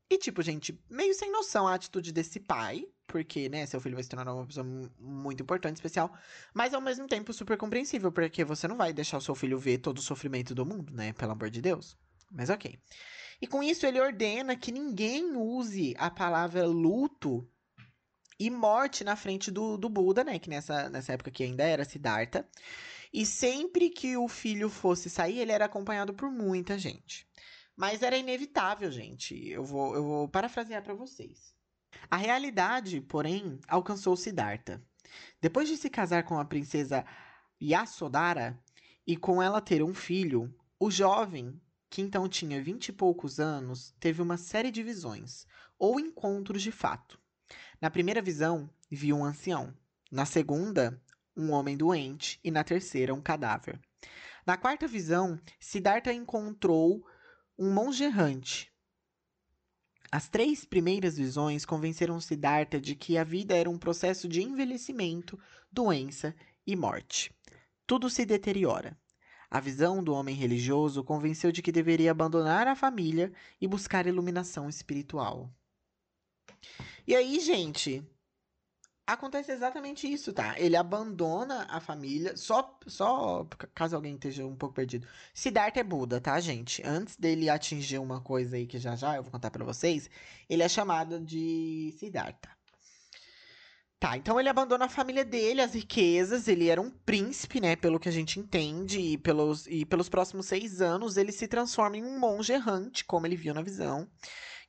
E, 0.09 0.17
tipo, 0.17 0.41
gente, 0.41 0.77
meio 0.89 1.13
sem 1.13 1.31
noção 1.31 1.67
a 1.67 1.75
atitude 1.75 2.11
desse 2.11 2.39
pai, 2.39 2.85
porque, 3.09 3.49
né, 3.49 3.65
seu 3.65 3.81
filho 3.81 3.95
vai 3.95 4.03
se 4.03 4.09
tornar 4.09 4.31
uma 4.31 4.45
pessoa 4.45 4.65
muito 4.99 5.41
importante, 5.41 5.77
especial, 5.77 6.13
mas 6.53 6.73
ao 6.73 6.79
mesmo 6.79 7.07
tempo 7.07 7.33
super 7.33 7.57
compreensível, 7.57 8.11
porque 8.11 8.45
você 8.45 8.67
não 8.67 8.77
vai 8.77 8.93
deixar 8.93 9.17
o 9.17 9.21
seu 9.21 9.33
filho 9.33 9.57
ver 9.57 9.79
todo 9.79 9.97
o 9.97 10.01
sofrimento 10.01 10.53
do 10.53 10.65
mundo, 10.65 10.93
né, 10.93 11.11
pelo 11.13 11.31
amor 11.31 11.49
de 11.49 11.61
Deus. 11.61 11.97
Mas 12.31 12.49
ok. 12.49 12.79
E 13.41 13.47
com 13.47 13.63
isso 13.63 13.85
ele 13.85 13.99
ordena 13.99 14.55
que 14.55 14.71
ninguém 14.71 15.35
use 15.35 15.95
a 15.97 16.11
palavra 16.11 16.65
luto 16.67 17.49
e 18.39 18.49
morte 18.49 19.03
na 19.03 19.15
frente 19.15 19.49
do, 19.49 19.75
do 19.75 19.89
Buda, 19.89 20.23
né, 20.23 20.37
que 20.37 20.49
nessa, 20.49 20.87
nessa 20.89 21.13
época 21.13 21.31
que 21.31 21.43
ainda 21.43 21.63
era 21.63 21.83
Siddhartha. 21.83 22.47
E 23.11 23.25
sempre 23.25 23.89
que 23.89 24.15
o 24.15 24.27
filho 24.27 24.69
fosse 24.69 25.09
sair, 25.09 25.39
ele 25.39 25.51
era 25.51 25.65
acompanhado 25.65 26.13
por 26.13 26.29
muita 26.29 26.77
gente. 26.77 27.27
Mas 27.75 28.03
era 28.03 28.17
inevitável, 28.17 28.91
gente. 28.91 29.49
Eu 29.49 29.63
vou, 29.63 29.95
eu 29.95 30.03
vou 30.03 30.29
parafrasear 30.29 30.83
para 30.83 30.93
vocês. 30.93 31.57
A 32.09 32.17
realidade, 32.17 33.01
porém, 33.01 33.59
alcançou 33.67 34.15
Siddhartha. 34.15 34.81
Depois 35.41 35.67
de 35.67 35.77
se 35.77 35.89
casar 35.89 36.23
com 36.23 36.39
a 36.39 36.45
princesa 36.45 37.05
Yasodhara 37.61 38.59
e 39.05 39.17
com 39.17 39.41
ela 39.41 39.61
ter 39.61 39.83
um 39.83 39.93
filho, 39.93 40.53
o 40.79 40.89
jovem, 40.89 41.59
que 41.89 42.01
então 42.01 42.27
tinha 42.29 42.61
vinte 42.61 42.89
e 42.89 42.93
poucos 42.93 43.39
anos, 43.39 43.93
teve 43.99 44.21
uma 44.21 44.37
série 44.37 44.71
de 44.71 44.83
visões, 44.83 45.47
ou 45.77 45.99
encontros 45.99 46.61
de 46.61 46.71
fato. 46.71 47.19
Na 47.81 47.89
primeira 47.89 48.21
visão, 48.21 48.69
viu 48.89 49.17
um 49.17 49.25
ancião. 49.25 49.73
Na 50.11 50.25
segunda, 50.25 51.01
um 51.35 51.51
homem 51.51 51.77
doente. 51.77 52.39
E 52.43 52.51
na 52.51 52.63
terceira, 52.63 53.13
um 53.13 53.21
cadáver. 53.21 53.79
Na 54.45 54.57
quarta 54.57 54.87
visão, 54.87 55.39
Siddhartha 55.59 56.11
encontrou 56.11 57.05
um 57.57 57.73
monge 57.73 58.03
errante. 58.03 58.71
As 60.11 60.27
três 60.27 60.65
primeiras 60.65 61.17
visões 61.17 61.65
convenceram 61.65 62.19
Siddhartha 62.19 62.81
de 62.81 62.95
que 62.95 63.15
a 63.15 63.23
vida 63.23 63.55
era 63.55 63.69
um 63.69 63.77
processo 63.77 64.27
de 64.27 64.41
envelhecimento, 64.41 65.39
doença 65.71 66.35
e 66.65 66.75
morte. 66.75 67.31
Tudo 67.85 68.09
se 68.09 68.25
deteriora. 68.25 68.97
A 69.51 69.59
visão 69.59 70.03
do 70.03 70.13
homem 70.13 70.35
religioso 70.35 71.03
convenceu 71.03 71.51
de 71.51 71.61
que 71.61 71.71
deveria 71.71 72.09
abandonar 72.09 72.67
a 72.67 72.75
família 72.75 73.31
e 73.61 73.67
buscar 73.67 74.07
iluminação 74.07 74.67
espiritual. 74.67 75.51
E 77.07 77.15
aí, 77.15 77.39
gente, 77.39 78.03
acontece 79.13 79.51
exatamente 79.51 80.11
isso, 80.11 80.31
tá? 80.33 80.59
Ele 80.59 80.75
abandona 80.75 81.65
a 81.69 81.79
família, 81.79 82.35
só, 82.37 82.77
só 82.87 83.47
caso 83.73 83.95
alguém 83.95 84.15
esteja 84.15 84.45
um 84.45 84.55
pouco 84.55 84.75
perdido. 84.75 85.07
Siddhartha 85.33 85.79
é 85.79 85.83
Buda, 85.83 86.21
tá, 86.21 86.39
gente? 86.39 86.81
Antes 86.85 87.15
dele 87.15 87.49
atingir 87.49 87.99
uma 87.99 88.21
coisa 88.21 88.55
aí 88.55 88.65
que 88.67 88.79
já 88.79 88.95
já 88.95 89.15
eu 89.15 89.23
vou 89.23 89.31
contar 89.31 89.51
para 89.51 89.65
vocês, 89.65 90.09
ele 90.49 90.63
é 90.63 90.69
chamado 90.69 91.19
de 91.19 91.93
Siddhartha. 91.97 92.49
Tá, 93.99 94.15
então 94.15 94.39
ele 94.39 94.47
abandona 94.47 94.85
a 94.85 94.89
família 94.89 95.25
dele, 95.25 95.61
as 95.61 95.73
riquezas, 95.73 96.47
ele 96.47 96.69
era 96.69 96.79
um 96.79 96.89
príncipe, 96.89 97.59
né, 97.59 97.75
pelo 97.75 97.99
que 97.99 98.07
a 98.07 98.11
gente 98.11 98.39
entende, 98.39 98.97
e 98.97 99.17
pelos, 99.17 99.67
e 99.67 99.83
pelos 99.83 100.07
próximos 100.07 100.45
seis 100.45 100.81
anos 100.81 101.17
ele 101.17 101.33
se 101.33 101.49
transforma 101.49 101.97
em 101.97 102.05
um 102.05 102.17
monge 102.17 102.53
errante, 102.53 103.03
como 103.03 103.27
ele 103.27 103.35
viu 103.35 103.53
na 103.53 103.61
visão 103.61 104.07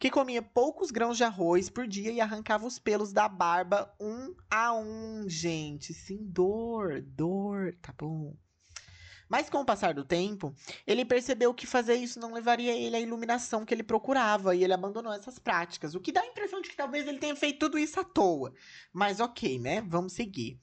que 0.00 0.11
comia 0.11 0.40
poucos 0.40 0.90
grãos 0.90 1.19
de 1.19 1.25
arroz 1.25 1.69
por 1.69 1.87
dia 1.87 2.11
e 2.11 2.23
arrancava 2.23 2.66
os 2.66 2.78
pelos 2.78 3.12
da 3.12 3.28
barba 3.28 3.95
um 4.00 4.35
a 4.50 4.73
um, 4.73 5.28
gente. 5.28 5.92
Sim, 5.92 6.21
dor, 6.23 7.02
dor, 7.02 7.76
tá 7.83 7.92
bom. 7.97 8.35
Mas 9.28 9.50
com 9.50 9.59
o 9.59 9.64
passar 9.64 9.92
do 9.92 10.02
tempo, 10.02 10.54
ele 10.87 11.04
percebeu 11.04 11.52
que 11.52 11.66
fazer 11.66 11.97
isso 11.97 12.19
não 12.19 12.33
levaria 12.33 12.73
ele 12.73 12.97
à 12.97 13.00
iluminação 13.00 13.64
que 13.64 13.75
ele 13.75 13.83
procurava 13.83 14.57
e 14.57 14.64
ele 14.64 14.73
abandonou 14.73 15.12
essas 15.12 15.38
práticas. 15.38 15.95
O 15.95 16.00
que 16.00 16.11
dá 16.11 16.23
a 16.23 16.26
impressão 16.26 16.62
de 16.62 16.71
que 16.71 16.76
talvez 16.76 17.07
ele 17.07 17.19
tenha 17.19 17.37
feito 17.37 17.59
tudo 17.59 17.78
isso 17.78 18.00
à 18.00 18.04
toa. 18.04 18.54
Mas 18.92 19.21
ok, 19.21 19.59
né? 19.59 19.83
Vamos 19.83 20.14
seguir. 20.14 20.59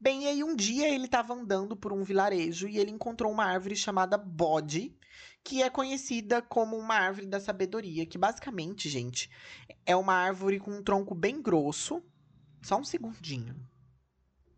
Bem, 0.00 0.24
e 0.24 0.26
aí 0.26 0.44
um 0.44 0.54
dia 0.54 0.92
ele 0.92 1.04
estava 1.04 1.32
andando 1.32 1.76
por 1.76 1.92
um 1.92 2.02
vilarejo 2.02 2.68
e 2.68 2.76
ele 2.76 2.90
encontrou 2.90 3.32
uma 3.32 3.44
árvore 3.44 3.76
chamada 3.76 4.18
bode, 4.18 4.94
que 5.44 5.62
é 5.62 5.68
conhecida 5.68 6.40
como 6.40 6.76
uma 6.76 6.94
árvore 6.94 7.26
da 7.26 7.38
sabedoria, 7.38 8.06
que 8.06 8.16
basicamente, 8.16 8.88
gente, 8.88 9.30
é 9.84 9.94
uma 9.94 10.14
árvore 10.14 10.58
com 10.58 10.70
um 10.70 10.82
tronco 10.82 11.14
bem 11.14 11.40
grosso. 11.40 12.02
Só 12.62 12.78
um 12.78 12.84
segundinho. 12.84 13.54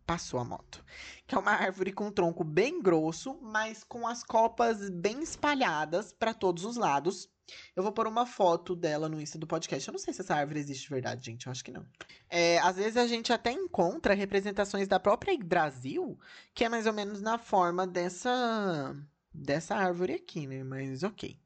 Passou 0.05 0.39
a 0.39 0.45
moto. 0.45 0.81
Que 1.27 1.35
é 1.35 1.37
uma 1.37 1.51
árvore 1.51 1.91
com 1.91 2.07
um 2.07 2.11
tronco 2.11 2.41
bem 2.41 2.81
grosso, 2.81 3.37
mas 3.41 3.83
com 3.83 4.07
as 4.07 4.23
copas 4.23 4.89
bem 4.89 5.21
espalhadas 5.21 6.13
para 6.13 6.33
todos 6.33 6.63
os 6.63 6.77
lados. 6.77 7.29
Eu 7.75 7.83
vou 7.83 7.91
pôr 7.91 8.07
uma 8.07 8.25
foto 8.25 8.73
dela 8.73 9.09
no 9.09 9.19
Insta 9.19 9.37
do 9.37 9.45
podcast. 9.45 9.85
Eu 9.85 9.91
não 9.91 9.99
sei 9.99 10.13
se 10.13 10.21
essa 10.21 10.35
árvore 10.35 10.61
existe 10.61 10.83
de 10.83 10.89
verdade, 10.89 11.25
gente. 11.25 11.47
Eu 11.47 11.51
acho 11.51 11.65
que 11.65 11.71
não. 11.71 11.85
É, 12.29 12.59
às 12.59 12.77
vezes 12.77 12.95
a 12.95 13.05
gente 13.05 13.33
até 13.33 13.51
encontra 13.51 14.13
representações 14.13 14.87
da 14.87 15.01
própria 15.01 15.37
Brasil, 15.37 16.17
que 16.53 16.63
é 16.63 16.69
mais 16.69 16.87
ou 16.87 16.93
menos 16.93 17.21
na 17.21 17.37
forma 17.37 17.85
dessa 17.85 18.95
dessa 19.37 19.75
árvore 19.75 20.13
aqui, 20.13 20.47
né? 20.47 20.63
Mas 20.63 21.03
ok. 21.03 21.39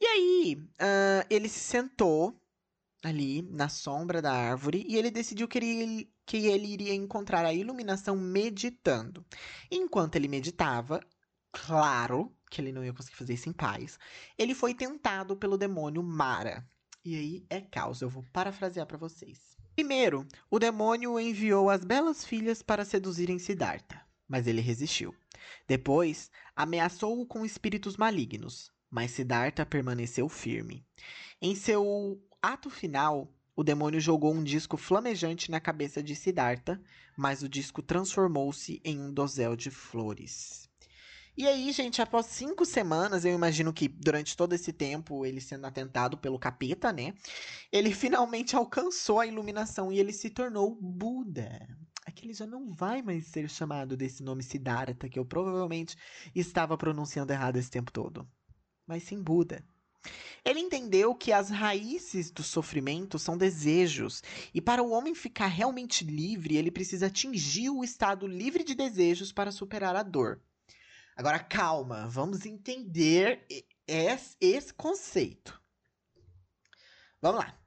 E 0.00 0.06
aí, 0.06 0.56
uh, 0.80 1.26
ele 1.28 1.48
se 1.48 1.58
sentou 1.58 2.40
ali 3.02 3.42
na 3.42 3.68
sombra 3.68 4.22
da 4.22 4.32
árvore 4.32 4.84
e 4.88 4.96
ele 4.96 5.10
decidiu 5.10 5.48
que 5.48 5.58
ele, 5.58 6.12
que 6.24 6.46
ele 6.46 6.66
iria 6.68 6.94
encontrar 6.94 7.44
a 7.44 7.52
iluminação 7.52 8.16
meditando. 8.16 9.24
Enquanto 9.70 10.16
ele 10.16 10.28
meditava, 10.28 11.00
claro 11.52 12.34
que 12.50 12.60
ele 12.60 12.72
não 12.72 12.84
ia 12.84 12.92
conseguir 12.92 13.16
fazer 13.16 13.34
isso 13.34 13.48
em 13.48 13.52
paz, 13.52 13.98
ele 14.36 14.54
foi 14.54 14.74
tentado 14.74 15.36
pelo 15.36 15.58
demônio 15.58 16.02
Mara. 16.02 16.66
E 17.04 17.16
aí 17.16 17.46
é 17.50 17.60
caos, 17.60 18.00
eu 18.00 18.08
vou 18.08 18.24
parafrasear 18.32 18.86
para 18.86 18.98
vocês. 18.98 19.56
Primeiro, 19.74 20.26
o 20.50 20.58
demônio 20.58 21.20
enviou 21.20 21.70
as 21.70 21.84
belas 21.84 22.24
filhas 22.24 22.62
para 22.62 22.84
seduzirem 22.84 23.38
Siddhartha, 23.38 24.00
mas 24.26 24.46
ele 24.46 24.60
resistiu. 24.60 25.14
Depois, 25.66 26.30
ameaçou-o 26.56 27.26
com 27.26 27.44
espíritos 27.44 27.96
malignos, 27.96 28.72
mas 28.90 29.10
Siddhartha 29.10 29.66
permaneceu 29.66 30.28
firme. 30.28 30.84
Em 31.40 31.54
seu 31.54 32.20
ato 32.42 32.70
final, 32.70 33.32
o 33.54 33.64
demônio 33.64 34.00
jogou 34.00 34.32
um 34.32 34.42
disco 34.42 34.76
flamejante 34.76 35.50
na 35.50 35.60
cabeça 35.60 36.02
de 36.02 36.14
Siddhartha, 36.14 36.80
mas 37.16 37.42
o 37.42 37.48
disco 37.48 37.82
transformou-se 37.82 38.80
em 38.84 39.00
um 39.00 39.12
dosel 39.12 39.56
de 39.56 39.70
flores. 39.70 40.68
E 41.36 41.46
aí, 41.46 41.70
gente, 41.70 42.02
após 42.02 42.26
cinco 42.26 42.64
semanas, 42.64 43.24
eu 43.24 43.32
imagino 43.32 43.72
que 43.72 43.86
durante 43.86 44.36
todo 44.36 44.54
esse 44.54 44.72
tempo, 44.72 45.24
ele 45.24 45.40
sendo 45.40 45.66
atentado 45.66 46.18
pelo 46.18 46.38
capeta, 46.38 46.92
né? 46.92 47.14
Ele 47.70 47.92
finalmente 47.92 48.54
alcançou 48.56 49.20
a 49.20 49.26
iluminação 49.26 49.92
e 49.92 50.00
ele 50.00 50.12
se 50.12 50.30
tornou 50.30 50.74
Buda 50.74 51.68
que 52.18 52.26
ele 52.26 52.34
já 52.34 52.46
não 52.46 52.70
vai 52.70 53.00
mais 53.00 53.26
ser 53.26 53.48
chamado 53.48 53.96
desse 53.96 54.22
nome 54.22 54.42
Siddhartha, 54.42 55.08
que 55.08 55.18
eu 55.18 55.24
provavelmente 55.24 55.96
estava 56.34 56.76
pronunciando 56.76 57.32
errado 57.32 57.56
esse 57.56 57.70
tempo 57.70 57.92
todo, 57.92 58.28
mas 58.86 59.04
sim 59.04 59.22
Buda. 59.22 59.64
Ele 60.44 60.60
entendeu 60.60 61.14
que 61.14 61.32
as 61.32 61.50
raízes 61.50 62.30
do 62.30 62.42
sofrimento 62.42 63.18
são 63.18 63.36
desejos, 63.36 64.22
e 64.54 64.60
para 64.60 64.82
o 64.82 64.90
homem 64.90 65.14
ficar 65.14 65.48
realmente 65.48 66.04
livre, 66.04 66.56
ele 66.56 66.70
precisa 66.70 67.06
atingir 67.06 67.70
o 67.70 67.84
estado 67.84 68.26
livre 68.26 68.64
de 68.64 68.74
desejos 68.74 69.32
para 69.32 69.52
superar 69.52 69.94
a 69.96 70.02
dor. 70.02 70.40
Agora, 71.16 71.38
calma, 71.38 72.08
vamos 72.08 72.46
entender 72.46 73.44
esse 73.86 74.72
conceito. 74.74 75.60
Vamos 77.20 77.40
lá. 77.40 77.58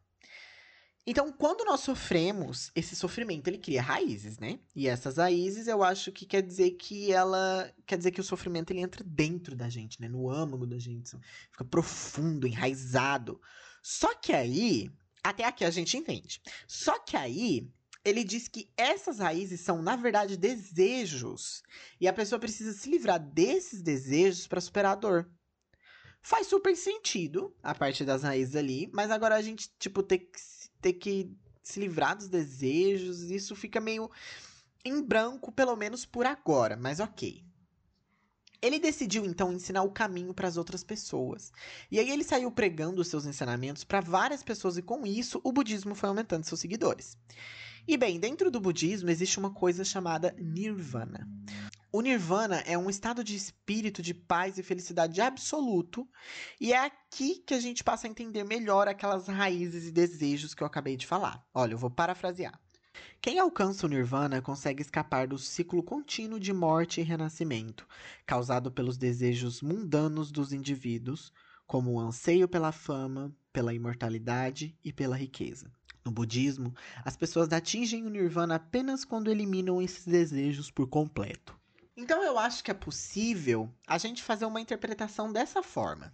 Então, 1.12 1.30
quando 1.30 1.66
nós 1.66 1.82
sofremos, 1.82 2.72
esse 2.74 2.96
sofrimento 2.96 3.46
ele 3.50 3.58
cria 3.58 3.82
raízes, 3.82 4.40
né? 4.40 4.62
E 4.74 4.88
essas 4.88 5.18
raízes 5.18 5.68
eu 5.68 5.84
acho 5.84 6.10
que 6.10 6.26
quer 6.26 6.42
dizer 6.42 6.72
que 6.72 7.12
ela 7.12 7.70
quer 7.86 7.98
dizer 7.98 8.12
que 8.12 8.22
o 8.22 8.24
sofrimento 8.24 8.72
ele 8.72 8.80
entra 8.80 9.04
dentro 9.04 9.54
da 9.54 9.68
gente, 9.68 10.00
né? 10.00 10.08
No 10.08 10.30
âmago 10.30 10.66
da 10.66 10.80
gente, 10.80 11.18
fica 11.52 11.66
profundo, 11.66 12.48
enraizado. 12.48 13.42
Só 13.84 14.16
que 14.16 14.32
aí, 14.32 14.90
até 15.22 15.44
aqui 15.44 15.66
a 15.66 15.70
gente 15.70 15.98
entende. 15.98 16.42
Só 16.66 16.98
que 17.00 17.18
aí 17.18 17.70
ele 18.06 18.24
diz 18.24 18.48
que 18.48 18.70
essas 18.78 19.20
raízes 19.20 19.60
são, 19.60 19.82
na 19.82 19.98
verdade, 19.98 20.38
desejos. 20.38 21.62
E 22.00 22.08
a 22.08 22.14
pessoa 22.14 22.40
precisa 22.40 22.72
se 22.72 22.90
livrar 22.90 23.20
desses 23.20 23.82
desejos 23.82 24.48
para 24.48 24.62
superar 24.62 24.94
a 24.94 24.96
dor. 24.96 25.30
Faz 26.22 26.48
super 26.48 26.74
sentido 26.74 27.54
a 27.62 27.76
parte 27.76 28.06
das 28.06 28.24
raízes 28.24 28.56
ali, 28.56 28.90
mas 28.94 29.12
agora 29.12 29.36
a 29.36 29.42
gente, 29.42 29.70
tipo, 29.78 30.02
tem 30.02 30.20
que 30.20 30.61
ter 30.82 30.94
que 30.94 31.32
se 31.64 31.80
livrar 31.80 32.18
dos 32.18 32.28
desejos, 32.28 33.30
isso 33.30 33.56
fica 33.56 33.80
meio 33.80 34.10
em 34.84 35.02
branco, 35.02 35.52
pelo 35.52 35.76
menos 35.76 36.06
por 36.06 36.26
agora, 36.26 36.76
mas 36.76 37.00
ok. 37.00 37.44
Ele 38.62 38.80
decidiu 38.80 39.26
então 39.26 39.52
ensinar 39.52 39.82
o 39.82 39.92
caminho 39.92 40.34
para 40.34 40.48
as 40.48 40.56
outras 40.56 40.84
pessoas. 40.84 41.52
E 41.90 42.00
aí 42.00 42.12
ele 42.12 42.24
saiu 42.24 42.52
pregando 42.52 43.02
os 43.02 43.08
seus 43.08 43.26
ensinamentos 43.26 43.84
para 43.84 44.02
várias 44.02 44.44
pessoas 44.44 44.78
e 44.78 44.82
com 44.84 45.06
isso 45.06 45.42
o 45.44 45.52
budismo 45.52 45.96
foi 45.96 46.10
aumentando 46.10 46.46
seus 46.46 46.60
seguidores. 46.60 47.18
E 47.88 47.98
bem, 47.98 48.20
dentro 48.20 48.52
do 48.52 48.62
budismo 48.62 49.10
existe 49.10 49.40
uma 49.40 49.52
coisa 49.52 49.84
chamada 49.84 50.36
nirvana. 50.38 51.28
O 51.94 52.00
nirvana 52.00 52.62
é 52.66 52.78
um 52.78 52.90
estado 52.90 53.22
de 53.22 53.36
espírito 53.36 54.02
de 54.02 54.14
paz 54.14 54.58
e 54.58 54.64
felicidade 54.64 55.20
absoluto, 55.20 56.08
e 56.58 56.72
é 56.72 56.86
aqui 56.86 57.44
que 57.46 57.54
a 57.54 57.60
gente 57.60 57.84
passa 57.84 58.08
a 58.08 58.10
entender 58.10 58.46
melhor 58.46 58.88
aquelas 58.88 59.28
raízes 59.28 59.88
e 59.88 59.92
desejos 59.92 60.54
que 60.54 60.64
eu 60.64 60.68
acabei 60.68 60.96
de 60.96 61.06
falar. 61.06 61.46
Olha, 61.54 61.74
eu 61.74 61.78
vou 61.78 61.90
parafrasear. 61.90 62.58
Quem 63.20 63.40
alcança 63.40 63.86
o 63.86 63.90
nirvana 63.90 64.42
consegue 64.42 64.82
escapar 64.82 65.28
do 65.28 65.38
ciclo 65.38 65.84
contínuo 65.84 66.40
de 66.40 66.54
morte 66.54 67.02
e 67.02 67.04
renascimento, 67.04 67.86
causado 68.26 68.72
pelos 68.72 68.98
desejos 68.98 69.62
mundanos 69.62 70.32
dos 70.32 70.54
indivíduos, 70.54 71.34
como 71.68 71.92
o 71.92 72.00
anseio 72.00 72.48
pela 72.48 72.72
fama, 72.72 73.36
pela 73.52 73.74
imortalidade 73.74 74.78
e 74.82 74.94
pela 74.94 75.18
riqueza. 75.18 75.70
No 76.06 76.12
budismo, 76.12 76.74
as 77.04 77.18
pessoas 77.18 77.52
atingem 77.52 78.06
o 78.06 78.10
nirvana 78.10 78.56
apenas 78.56 79.04
quando 79.04 79.30
eliminam 79.30 79.82
esses 79.82 80.06
desejos 80.06 80.72
por 80.72 80.88
completo. 80.88 81.60
Então 82.02 82.24
eu 82.24 82.40
acho 82.40 82.64
que 82.64 82.72
é 82.72 82.74
possível 82.74 83.72
a 83.86 83.96
gente 84.00 84.24
fazer 84.24 84.46
uma 84.46 84.60
interpretação 84.60 85.32
dessa 85.32 85.62
forma. 85.62 86.12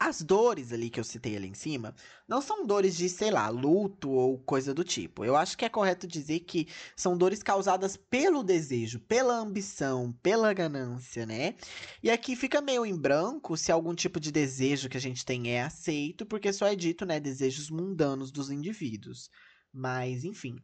As 0.00 0.20
dores 0.20 0.72
ali 0.72 0.90
que 0.90 0.98
eu 0.98 1.04
citei 1.04 1.36
ali 1.36 1.46
em 1.46 1.54
cima 1.54 1.94
não 2.26 2.42
são 2.42 2.66
dores 2.66 2.96
de, 2.96 3.08
sei 3.08 3.30
lá, 3.30 3.48
luto 3.50 4.10
ou 4.10 4.36
coisa 4.40 4.74
do 4.74 4.82
tipo. 4.82 5.24
Eu 5.24 5.36
acho 5.36 5.56
que 5.56 5.64
é 5.64 5.68
correto 5.68 6.08
dizer 6.08 6.40
que 6.40 6.66
são 6.96 7.16
dores 7.16 7.40
causadas 7.40 7.96
pelo 7.96 8.42
desejo, 8.42 8.98
pela 8.98 9.36
ambição, 9.36 10.12
pela 10.24 10.52
ganância, 10.52 11.24
né? 11.24 11.54
E 12.02 12.10
aqui 12.10 12.34
fica 12.34 12.60
meio 12.60 12.84
em 12.84 12.96
branco 12.96 13.56
se 13.56 13.70
algum 13.70 13.94
tipo 13.94 14.18
de 14.18 14.32
desejo 14.32 14.88
que 14.88 14.96
a 14.96 15.00
gente 15.00 15.24
tem 15.24 15.52
é 15.52 15.62
aceito, 15.62 16.26
porque 16.26 16.52
só 16.52 16.66
é 16.66 16.74
dito, 16.74 17.06
né, 17.06 17.20
desejos 17.20 17.70
mundanos 17.70 18.32
dos 18.32 18.50
indivíduos. 18.50 19.30
Mas, 19.72 20.24
enfim. 20.24 20.56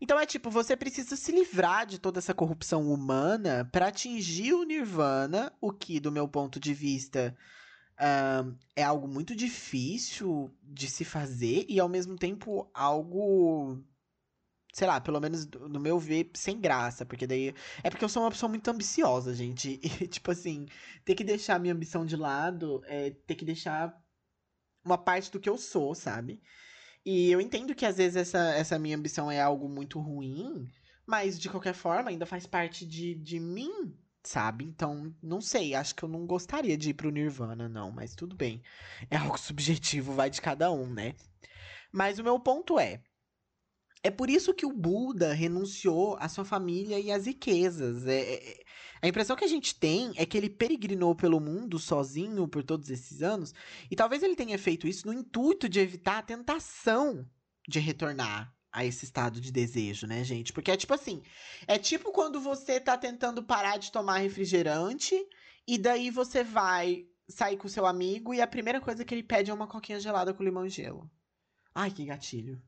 Então 0.00 0.18
é 0.18 0.26
tipo, 0.26 0.50
você 0.50 0.76
precisa 0.76 1.16
se 1.16 1.32
livrar 1.32 1.86
de 1.86 1.98
toda 1.98 2.18
essa 2.18 2.34
corrupção 2.34 2.92
humana 2.92 3.68
para 3.72 3.88
atingir 3.88 4.52
o 4.52 4.64
nirvana, 4.64 5.52
o 5.60 5.72
que, 5.72 5.98
do 5.98 6.12
meu 6.12 6.28
ponto 6.28 6.60
de 6.60 6.74
vista, 6.74 7.36
uh, 7.96 8.56
é 8.74 8.82
algo 8.82 9.08
muito 9.08 9.34
difícil 9.34 10.54
de 10.62 10.88
se 10.88 11.04
fazer 11.04 11.64
e 11.68 11.80
ao 11.80 11.88
mesmo 11.88 12.16
tempo 12.16 12.70
algo. 12.74 13.82
Sei 14.72 14.86
lá, 14.86 15.00
pelo 15.00 15.18
menos 15.18 15.46
no 15.46 15.80
meu 15.80 15.98
ver, 15.98 16.30
sem 16.34 16.60
graça, 16.60 17.06
porque 17.06 17.26
daí. 17.26 17.54
É 17.82 17.88
porque 17.88 18.04
eu 18.04 18.08
sou 18.10 18.22
uma 18.22 18.30
pessoa 18.30 18.50
muito 18.50 18.68
ambiciosa, 18.70 19.34
gente. 19.34 19.80
E, 20.02 20.06
tipo 20.06 20.30
assim, 20.30 20.66
ter 21.04 21.14
que 21.14 21.24
deixar 21.24 21.58
minha 21.58 21.72
ambição 21.72 22.04
de 22.04 22.16
lado 22.16 22.82
é 22.84 23.10
ter 23.10 23.34
que 23.34 23.44
deixar 23.44 23.98
uma 24.84 24.98
parte 24.98 25.30
do 25.32 25.40
que 25.40 25.48
eu 25.48 25.56
sou, 25.56 25.94
sabe? 25.94 26.40
E 27.06 27.30
eu 27.30 27.40
entendo 27.40 27.72
que 27.72 27.86
às 27.86 27.98
vezes 27.98 28.16
essa, 28.16 28.52
essa 28.56 28.78
minha 28.80 28.96
ambição 28.96 29.30
é 29.30 29.40
algo 29.40 29.68
muito 29.68 30.00
ruim, 30.00 30.68
mas 31.06 31.38
de 31.38 31.48
qualquer 31.48 31.72
forma 31.72 32.10
ainda 32.10 32.26
faz 32.26 32.48
parte 32.48 32.84
de, 32.84 33.14
de 33.14 33.38
mim, 33.38 33.96
sabe? 34.24 34.64
Então, 34.64 35.14
não 35.22 35.40
sei, 35.40 35.72
acho 35.72 35.94
que 35.94 36.02
eu 36.02 36.08
não 36.08 36.26
gostaria 36.26 36.76
de 36.76 36.90
ir 36.90 36.94
pro 36.94 37.12
Nirvana, 37.12 37.68
não, 37.68 37.92
mas 37.92 38.16
tudo 38.16 38.34
bem. 38.34 38.60
É 39.08 39.16
algo 39.16 39.38
subjetivo, 39.38 40.14
vai 40.14 40.28
de 40.28 40.42
cada 40.42 40.72
um, 40.72 40.92
né? 40.92 41.14
Mas 41.92 42.18
o 42.18 42.24
meu 42.24 42.40
ponto 42.40 42.76
é. 42.76 43.00
É 44.02 44.10
por 44.10 44.30
isso 44.30 44.54
que 44.54 44.66
o 44.66 44.72
Buda 44.72 45.32
renunciou 45.32 46.16
à 46.20 46.28
sua 46.28 46.44
família 46.44 46.98
e 46.98 47.10
às 47.10 47.26
riquezas. 47.26 48.06
É, 48.06 48.34
é, 48.34 48.64
a 49.02 49.08
impressão 49.08 49.36
que 49.36 49.44
a 49.44 49.48
gente 49.48 49.74
tem 49.74 50.12
é 50.16 50.24
que 50.24 50.36
ele 50.36 50.48
peregrinou 50.48 51.14
pelo 51.14 51.40
mundo 51.40 51.78
sozinho 51.78 52.46
por 52.46 52.62
todos 52.62 52.90
esses 52.90 53.22
anos, 53.22 53.52
e 53.90 53.96
talvez 53.96 54.22
ele 54.22 54.36
tenha 54.36 54.58
feito 54.58 54.86
isso 54.86 55.06
no 55.06 55.12
intuito 55.12 55.68
de 55.68 55.80
evitar 55.80 56.18
a 56.18 56.22
tentação 56.22 57.28
de 57.68 57.80
retornar 57.80 58.54
a 58.72 58.84
esse 58.84 59.06
estado 59.06 59.40
de 59.40 59.50
desejo, 59.50 60.06
né, 60.06 60.22
gente? 60.22 60.52
Porque 60.52 60.70
é 60.70 60.76
tipo 60.76 60.92
assim, 60.92 61.22
é 61.66 61.78
tipo 61.78 62.12
quando 62.12 62.40
você 62.40 62.78
tá 62.78 62.96
tentando 62.96 63.42
parar 63.42 63.78
de 63.78 63.90
tomar 63.90 64.18
refrigerante 64.18 65.14
e 65.66 65.78
daí 65.78 66.10
você 66.10 66.44
vai 66.44 67.06
sair 67.28 67.56
com 67.56 67.68
seu 67.68 67.86
amigo 67.86 68.34
e 68.34 68.40
a 68.40 68.46
primeira 68.46 68.80
coisa 68.80 69.04
que 69.04 69.14
ele 69.14 69.22
pede 69.22 69.50
é 69.50 69.54
uma 69.54 69.66
coquinha 69.66 69.98
gelada 69.98 70.32
com 70.34 70.44
limão 70.44 70.66
e 70.66 70.68
gelo. 70.68 71.10
Ai, 71.74 71.90
que 71.90 72.04
gatilho. 72.04 72.62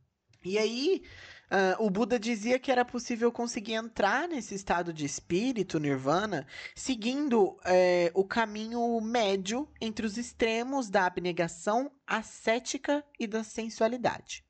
E 0.45 0.57
aí, 0.57 1.03
uh, 1.51 1.85
o 1.85 1.91
Buda 1.91 2.19
dizia 2.19 2.59
que 2.59 2.71
era 2.71 2.85
possível 2.85 3.33
conseguir 3.33 3.75
entrar 3.75 4.29
nesse 4.29 4.55
estado 4.55 4.93
de 4.93 5.05
espírito, 5.05 5.81
nirvana, 5.81 6.47
seguindo 6.75 7.59
é, 7.65 8.11
o 8.15 8.25
caminho 8.25 9.01
médio 9.01 9.69
entre 9.81 10.07
os 10.07 10.17
extremos 10.17 10.89
da 10.89 11.07
abnegação 11.07 11.91
ascética 12.07 13.05
e 13.19 13.27
da 13.27 13.43
sensualidade. 13.43 14.45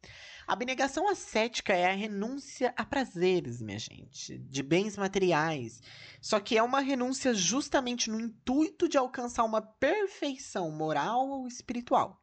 A 0.46 0.54
abnegação 0.54 1.06
ascética 1.08 1.74
é 1.74 1.86
a 1.86 1.94
renúncia 1.94 2.72
a 2.74 2.82
prazeres, 2.82 3.60
minha 3.60 3.78
gente, 3.78 4.38
de 4.38 4.62
bens 4.62 4.96
materiais. 4.96 5.82
Só 6.22 6.40
que 6.40 6.56
é 6.56 6.62
uma 6.62 6.80
renúncia 6.80 7.34
justamente 7.34 8.10
no 8.10 8.18
intuito 8.18 8.88
de 8.88 8.96
alcançar 8.96 9.44
uma 9.44 9.60
perfeição 9.60 10.70
moral 10.70 11.28
ou 11.28 11.46
espiritual. 11.46 12.18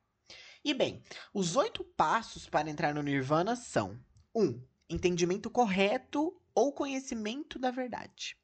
E 0.66 0.74
bem, 0.74 1.04
os 1.32 1.56
oito 1.56 1.84
passos 1.84 2.50
para 2.50 2.68
entrar 2.68 2.92
no 2.92 3.04
Nirvana 3.04 3.56
são: 3.56 4.00
1. 4.34 4.44
Um, 4.44 4.62
entendimento 4.90 5.48
correto 5.48 6.36
ou 6.56 6.74
conhecimento 6.74 7.60
da 7.60 7.70
verdade. 7.70 8.36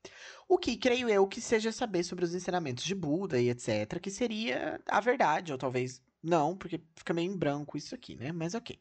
O 0.48 0.56
que 0.56 0.78
creio 0.78 1.10
eu 1.10 1.28
que 1.28 1.42
seja 1.42 1.72
saber 1.72 2.04
sobre 2.04 2.24
os 2.24 2.36
ensinamentos 2.36 2.84
de 2.84 2.94
Buda 2.94 3.42
e 3.42 3.50
etc, 3.50 4.00
que 4.00 4.12
seria 4.12 4.80
a 4.88 5.00
verdade, 5.00 5.52
ou 5.52 5.58
talvez 5.58 6.00
não, 6.22 6.56
porque 6.56 6.80
fica 6.96 7.12
meio 7.12 7.34
em 7.34 7.36
branco 7.36 7.76
isso 7.76 7.96
aqui, 7.96 8.16
né? 8.16 8.32
Mas 8.32 8.54
ok. 8.54 8.80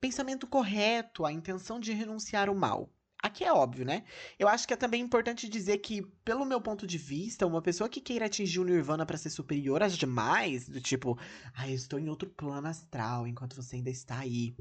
Pensamento 0.00 0.46
correto, 0.46 1.26
a 1.26 1.32
intenção 1.32 1.78
de 1.78 1.92
renunciar 1.92 2.48
ao 2.48 2.54
mal. 2.54 2.88
Aqui 3.22 3.44
é 3.44 3.52
óbvio, 3.52 3.84
né? 3.84 4.02
Eu 4.36 4.48
acho 4.48 4.66
que 4.66 4.74
é 4.74 4.76
também 4.76 5.00
importante 5.00 5.48
dizer 5.48 5.78
que, 5.78 6.02
pelo 6.24 6.44
meu 6.44 6.60
ponto 6.60 6.84
de 6.88 6.98
vista, 6.98 7.46
uma 7.46 7.62
pessoa 7.62 7.88
que 7.88 8.00
queira 8.00 8.26
atingir 8.26 8.58
o 8.58 8.64
Nirvana 8.64 9.06
para 9.06 9.16
ser 9.16 9.30
superior 9.30 9.80
às 9.80 9.96
demais, 9.96 10.68
do 10.68 10.80
tipo, 10.80 11.16
ah, 11.54 11.68
eu 11.68 11.74
estou 11.74 12.00
em 12.00 12.08
outro 12.08 12.28
plano 12.28 12.66
astral 12.66 13.24
enquanto 13.28 13.54
você 13.54 13.76
ainda 13.76 13.90
está 13.90 14.18
aí, 14.18 14.56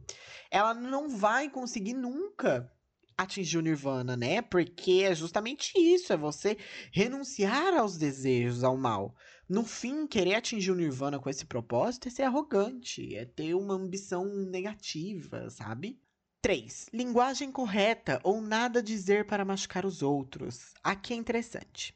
ela 0.52 0.76
não 0.76 1.10
vai 1.10 1.50
conseguir 1.50 1.94
nunca 1.94 2.72
atingir 3.18 3.58
o 3.58 3.62
Nirvana, 3.62 4.16
né? 4.16 4.44
Porque 4.44 5.06
é 5.06 5.16
justamente 5.16 5.74
isso, 5.76 6.14
é 6.14 6.18
você 6.18 6.56
renunciar 6.92 7.74
aos 7.74 7.98
desejos, 7.98 8.64
ao 8.64 8.78
mal. 8.78 9.16
No 9.50 9.64
fim, 9.64 10.06
querer 10.06 10.36
atingir 10.36 10.70
o 10.70 10.76
Nirvana 10.76 11.20
com 11.20 11.30
esse 11.32 11.46
propósito 11.46 12.08
é 12.08 12.12
ser 12.12 12.24
arrogante, 12.24 13.16
é 13.16 13.26
ter 13.26 13.56
uma 13.56 13.74
ambição 13.74 14.26
negativa, 14.26 15.50
sabe? 15.50 16.00
3. 16.42 16.90
Linguagem 16.92 17.52
correta 17.52 18.20
ou 18.24 18.42
nada 18.42 18.82
dizer 18.82 19.28
para 19.28 19.46
machucar 19.46 19.86
os 19.86 20.02
outros. 20.02 20.74
Aqui 20.84 21.14
é 21.14 21.16
interessante. 21.16 21.96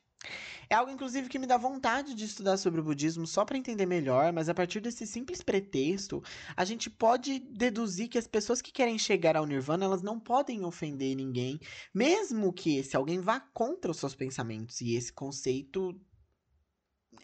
É 0.69 0.75
algo, 0.75 0.91
inclusive, 0.91 1.29
que 1.29 1.39
me 1.39 1.47
dá 1.47 1.57
vontade 1.57 2.13
de 2.13 2.25
estudar 2.25 2.57
sobre 2.57 2.79
o 2.79 2.83
budismo 2.83 3.25
só 3.25 3.43
para 3.43 3.57
entender 3.57 3.85
melhor, 3.85 4.31
mas 4.33 4.49
a 4.49 4.53
partir 4.53 4.79
desse 4.79 5.05
simples 5.05 5.41
pretexto, 5.41 6.23
a 6.55 6.65
gente 6.65 6.89
pode 6.89 7.39
deduzir 7.39 8.07
que 8.07 8.17
as 8.17 8.27
pessoas 8.27 8.61
que 8.61 8.71
querem 8.71 8.97
chegar 8.97 9.35
ao 9.35 9.45
nirvana, 9.45 9.85
elas 9.85 10.01
não 10.01 10.19
podem 10.19 10.63
ofender 10.63 11.15
ninguém, 11.15 11.59
mesmo 11.93 12.53
que 12.53 12.77
esse 12.77 12.95
alguém 12.95 13.19
vá 13.19 13.39
contra 13.39 13.91
os 13.91 13.97
seus 13.97 14.15
pensamentos. 14.15 14.81
E 14.81 14.95
esse 14.95 15.13
conceito 15.13 15.99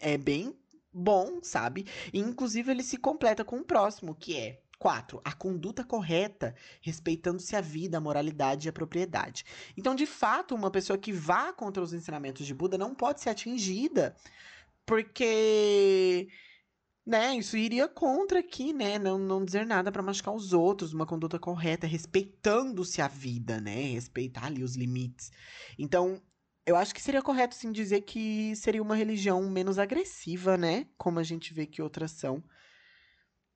é 0.00 0.16
bem 0.16 0.56
bom, 0.92 1.40
sabe? 1.42 1.86
E, 2.12 2.18
inclusive, 2.18 2.70
ele 2.70 2.82
se 2.82 2.96
completa 2.96 3.44
com 3.44 3.58
o 3.58 3.64
próximo, 3.64 4.14
que 4.14 4.36
é 4.36 4.62
4. 4.82 5.20
A 5.24 5.32
conduta 5.32 5.84
correta, 5.84 6.56
respeitando-se 6.80 7.54
a 7.54 7.60
vida, 7.60 7.98
a 7.98 8.00
moralidade 8.00 8.66
e 8.66 8.68
a 8.68 8.72
propriedade. 8.72 9.44
Então, 9.76 9.94
de 9.94 10.06
fato, 10.06 10.56
uma 10.56 10.72
pessoa 10.72 10.98
que 10.98 11.12
vá 11.12 11.52
contra 11.52 11.80
os 11.80 11.92
ensinamentos 11.92 12.44
de 12.44 12.52
Buda 12.52 12.76
não 12.76 12.92
pode 12.92 13.20
ser 13.20 13.30
atingida, 13.30 14.16
porque 14.84 16.26
né, 17.06 17.36
isso 17.36 17.56
iria 17.56 17.86
contra 17.86 18.40
aqui, 18.40 18.72
né, 18.72 18.98
não, 18.98 19.20
não 19.20 19.44
dizer 19.44 19.64
nada 19.64 19.92
para 19.92 20.02
machucar 20.02 20.34
os 20.34 20.52
outros, 20.52 20.92
uma 20.92 21.06
conduta 21.06 21.38
correta, 21.38 21.86
respeitando-se 21.86 23.00
a 23.00 23.06
vida, 23.06 23.60
né, 23.60 23.92
respeitar 23.92 24.46
ali 24.46 24.64
os 24.64 24.74
limites. 24.74 25.30
Então, 25.78 26.20
eu 26.66 26.74
acho 26.74 26.92
que 26.92 27.00
seria 27.00 27.22
correto 27.22 27.54
sim 27.54 27.70
dizer 27.70 28.00
que 28.00 28.56
seria 28.56 28.82
uma 28.82 28.96
religião 28.96 29.48
menos 29.48 29.78
agressiva, 29.78 30.56
né, 30.56 30.88
como 30.98 31.20
a 31.20 31.22
gente 31.22 31.54
vê 31.54 31.66
que 31.66 31.80
outras 31.80 32.10
são. 32.10 32.42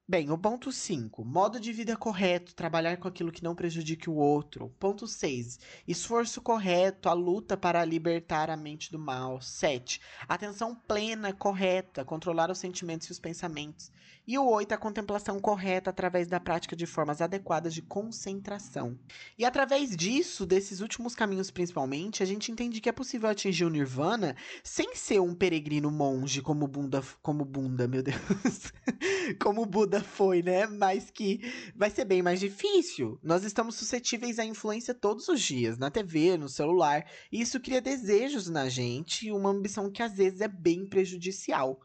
Bem, 0.08 0.30
o 0.30 0.38
ponto 0.38 0.70
5. 0.70 1.24
Modo 1.24 1.58
de 1.58 1.72
vida 1.72 1.96
correto, 1.96 2.54
trabalhar 2.54 2.96
com 2.96 3.08
aquilo 3.08 3.32
que 3.32 3.42
não 3.42 3.56
prejudique 3.56 4.08
o 4.08 4.14
outro. 4.14 4.72
Ponto 4.78 5.04
6. 5.04 5.58
Esforço 5.88 6.40
correto, 6.40 7.08
a 7.08 7.12
luta 7.12 7.56
para 7.56 7.84
libertar 7.84 8.48
a 8.48 8.56
mente 8.56 8.92
do 8.92 9.00
mal. 9.00 9.40
7. 9.42 10.00
Atenção 10.28 10.76
plena, 10.76 11.32
correta, 11.32 12.04
controlar 12.04 12.52
os 12.52 12.58
sentimentos 12.58 13.08
e 13.08 13.10
os 13.10 13.18
pensamentos. 13.18 13.90
E 14.28 14.38
o 14.38 14.44
8, 14.44 14.72
a 14.72 14.78
contemplação 14.78 15.40
correta 15.40 15.90
através 15.90 16.28
da 16.28 16.40
prática 16.40 16.76
de 16.76 16.84
formas 16.84 17.20
adequadas 17.20 17.74
de 17.74 17.82
concentração. 17.82 18.98
E 19.38 19.44
através 19.44 19.96
disso, 19.96 20.46
desses 20.46 20.80
últimos 20.80 21.14
caminhos 21.14 21.50
principalmente, 21.50 22.22
a 22.24 22.26
gente 22.26 22.50
entende 22.50 22.80
que 22.80 22.88
é 22.88 22.92
possível 22.92 23.28
atingir 23.28 23.64
o 23.64 23.70
nirvana 23.70 24.36
sem 24.64 24.94
ser 24.96 25.20
um 25.20 25.34
peregrino 25.34 25.90
monge 25.90 26.42
como 26.42 26.66
Bunda, 26.66 27.02
como 27.22 27.44
Bunda, 27.44 27.86
meu 27.86 28.02
Deus. 28.02 28.72
como 29.40 29.64
Buda 29.64 29.95
foi, 30.00 30.42
né? 30.42 30.66
Mas 30.66 31.10
que 31.10 31.40
vai 31.74 31.90
ser 31.90 32.04
bem 32.04 32.22
mais 32.22 32.40
difícil. 32.40 33.18
Nós 33.22 33.44
estamos 33.44 33.76
suscetíveis 33.76 34.38
à 34.38 34.44
influência 34.44 34.94
todos 34.94 35.28
os 35.28 35.40
dias, 35.40 35.78
na 35.78 35.90
TV, 35.90 36.36
no 36.36 36.48
celular, 36.48 37.04
e 37.30 37.40
isso 37.40 37.60
cria 37.60 37.80
desejos 37.80 38.48
na 38.48 38.68
gente 38.68 39.26
e 39.26 39.32
uma 39.32 39.50
ambição 39.50 39.90
que 39.90 40.02
às 40.02 40.16
vezes 40.16 40.40
é 40.40 40.48
bem 40.48 40.86
prejudicial 40.86 41.80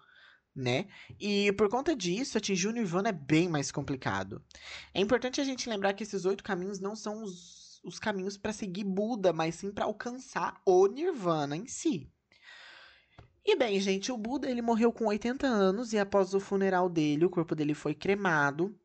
né? 0.55 0.87
E 1.19 1.51
por 1.53 1.69
conta 1.69 1.95
disso, 1.95 2.37
atingir 2.37 2.67
o 2.67 2.71
Nirvana 2.71 3.09
é 3.09 3.13
bem 3.13 3.47
mais 3.47 3.71
complicado. 3.71 4.43
É 4.93 4.99
importante 4.99 5.39
a 5.39 5.43
gente 5.43 5.69
lembrar 5.69 5.93
que 5.93 6.03
esses 6.03 6.25
oito 6.25 6.43
caminhos 6.43 6.79
não 6.79 6.95
são 6.95 7.23
os, 7.23 7.79
os 7.83 7.97
caminhos 7.99 8.37
para 8.37 8.53
seguir 8.53 8.83
Buda, 8.83 9.31
mas 9.31 9.55
sim 9.55 9.71
para 9.71 9.85
alcançar 9.85 10.61
o 10.65 10.87
Nirvana 10.87 11.55
em 11.55 11.65
si. 11.67 12.11
E 13.43 13.55
bem, 13.55 13.79
gente, 13.79 14.11
o 14.11 14.17
Buda 14.17 14.49
ele 14.49 14.61
morreu 14.61 14.93
com 14.93 15.07
80 15.07 15.47
anos 15.47 15.93
e 15.93 15.97
após 15.97 16.33
o 16.33 16.39
funeral 16.39 16.87
dele, 16.87 17.25
o 17.25 17.29
corpo 17.29 17.55
dele 17.55 17.73
foi 17.73 17.95
cremado 17.95 18.77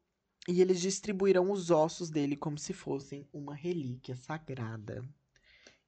e 0.48 0.60
eles 0.62 0.80
distribuíram 0.80 1.50
os 1.50 1.70
ossos 1.70 2.08
dele 2.08 2.36
como 2.36 2.58
se 2.58 2.72
fossem 2.72 3.28
uma 3.32 3.54
relíquia 3.54 4.16
sagrada. 4.16 5.04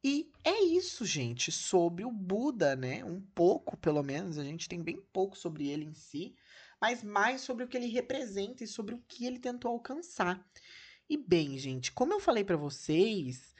E 0.04 0.30
é 0.44 0.62
isso, 0.62 1.04
gente, 1.04 1.50
sobre 1.50 2.04
o 2.04 2.12
Buda, 2.12 2.76
né? 2.76 3.04
Um 3.04 3.20
pouco, 3.20 3.76
pelo 3.76 4.02
menos, 4.02 4.38
a 4.38 4.44
gente 4.44 4.68
tem 4.68 4.82
bem 4.82 5.00
pouco 5.12 5.36
sobre 5.36 5.68
ele 5.68 5.84
em 5.84 5.94
si, 5.94 6.34
mas 6.80 7.02
mais 7.02 7.40
sobre 7.40 7.64
o 7.64 7.68
que 7.68 7.76
ele 7.76 7.88
representa 7.88 8.62
e 8.62 8.66
sobre 8.66 8.94
o 8.94 9.02
que 9.08 9.24
ele 9.24 9.38
tentou 9.38 9.70
alcançar. 9.72 10.46
E 11.08 11.16
bem, 11.16 11.58
gente, 11.58 11.90
como 11.90 12.12
eu 12.12 12.20
falei 12.20 12.44
para 12.44 12.56
vocês, 12.56 13.54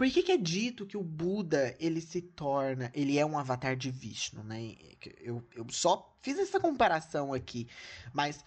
por 0.00 0.10
que, 0.10 0.22
que, 0.22 0.32
é 0.32 0.38
dito 0.38 0.86
que 0.86 0.96
o 0.96 1.04
Buda 1.04 1.76
ele 1.78 2.00
se 2.00 2.22
torna, 2.22 2.90
ele 2.94 3.18
é 3.18 3.26
um 3.26 3.38
avatar 3.38 3.76
de 3.76 3.90
Vishnu, 3.90 4.42
né? 4.42 4.74
Eu, 5.18 5.46
eu 5.54 5.66
só 5.68 6.16
fiz 6.22 6.38
essa 6.38 6.58
comparação 6.58 7.34
aqui, 7.34 7.68
mas 8.10 8.42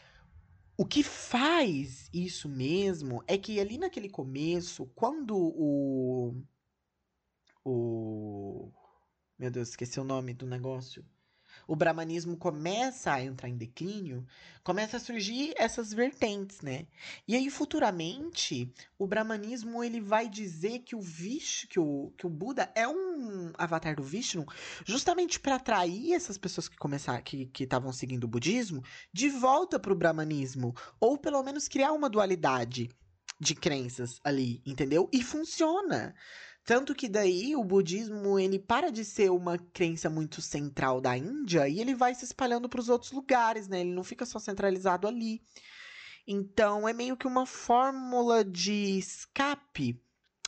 o 0.75 0.83
que 0.83 1.03
faz 1.03 2.09
isso 2.11 2.49
mesmo 2.49 3.23
é 3.27 3.37
que 3.37 3.59
ali 3.59 3.77
naquele 3.77 4.09
começo, 4.09 4.87
quando 4.95 5.37
o. 5.37 6.43
O. 7.63 8.71
Meu 9.37 9.51
Deus, 9.51 9.69
esqueci 9.69 9.99
o 9.99 10.03
nome 10.03 10.33
do 10.33 10.47
negócio 10.47 11.05
o 11.67 11.76
brahmanismo 11.76 12.38
começa 12.38 13.13
a 13.13 13.23
entrar 13.23 13.49
em 13.49 13.58
declínio, 13.58 14.26
começa 14.63 14.97
a 14.97 14.99
surgir 14.99 15.54
essas 15.58 15.93
vertentes, 15.93 16.62
né? 16.62 16.86
E 17.28 17.36
aí 17.36 17.49
futuramente 17.49 18.71
o 18.97 19.08
brahmanismo 19.08 19.84
ele 19.84 19.99
vai 19.99 20.30
dizer 20.30 20.80
que 20.80 20.95
o 20.95 21.02
Vishnu, 21.02 21.69
que 21.69 21.80
o, 21.80 22.13
que 22.17 22.26
o 22.26 22.30
Buda 22.30 22.71
é 22.76 22.88
um 22.88 23.52
avatar 23.58 23.95
do 23.95 24.04
Vishnu, 24.04 24.45
justamente 24.86 25.39
para 25.39 25.56
atrair 25.56 26.13
essas 26.13 26.38
pessoas 26.38 26.67
que 26.67 26.78
começaram 26.78 27.21
que 27.23 27.49
estavam 27.56 27.91
seguindo 27.91 28.23
o 28.23 28.28
budismo 28.28 28.84
de 29.12 29.30
volta 29.30 29.80
para 29.80 29.93
o 29.93 29.95
brahmanismo, 29.95 30.73
ou 30.99 31.17
pelo 31.17 31.43
menos 31.43 31.67
criar 31.67 31.91
uma 31.91 32.10
dualidade 32.10 32.89
de 33.39 33.56
crenças 33.56 34.19
ali, 34.23 34.62
entendeu? 34.65 35.10
E 35.12 35.21
funciona. 35.21 36.15
Tanto 36.65 36.95
que 36.95 37.10
daí 37.10 37.56
o 37.56 37.63
budismo 37.63 38.39
ele 38.39 38.58
para 38.58 38.89
de 38.89 39.04
ser 39.04 39.30
uma 39.30 39.58
crença 39.58 40.10
muito 40.10 40.41
central 40.41 41.02
da 41.02 41.17
Índia 41.17 41.67
e 41.67 41.80
ele 41.82 41.93
vai 41.93 42.15
se 42.15 42.23
espalhando 42.23 42.69
para 42.69 42.80
os 42.80 42.88
outros 42.88 43.12
lugares, 43.12 43.67
né? 43.67 43.82
Ele 43.82 43.93
não 43.93 44.04
fica 44.04 44.26
só 44.26 44.39
centralizado 44.39 45.08
ali. 45.08 45.41
Então 46.26 46.88
é 46.88 46.93
meio 46.93 47.17
que 47.17 47.28
uma 47.28 47.45
fórmula 47.45 48.45
de 48.45 48.97
escape 48.97 50.02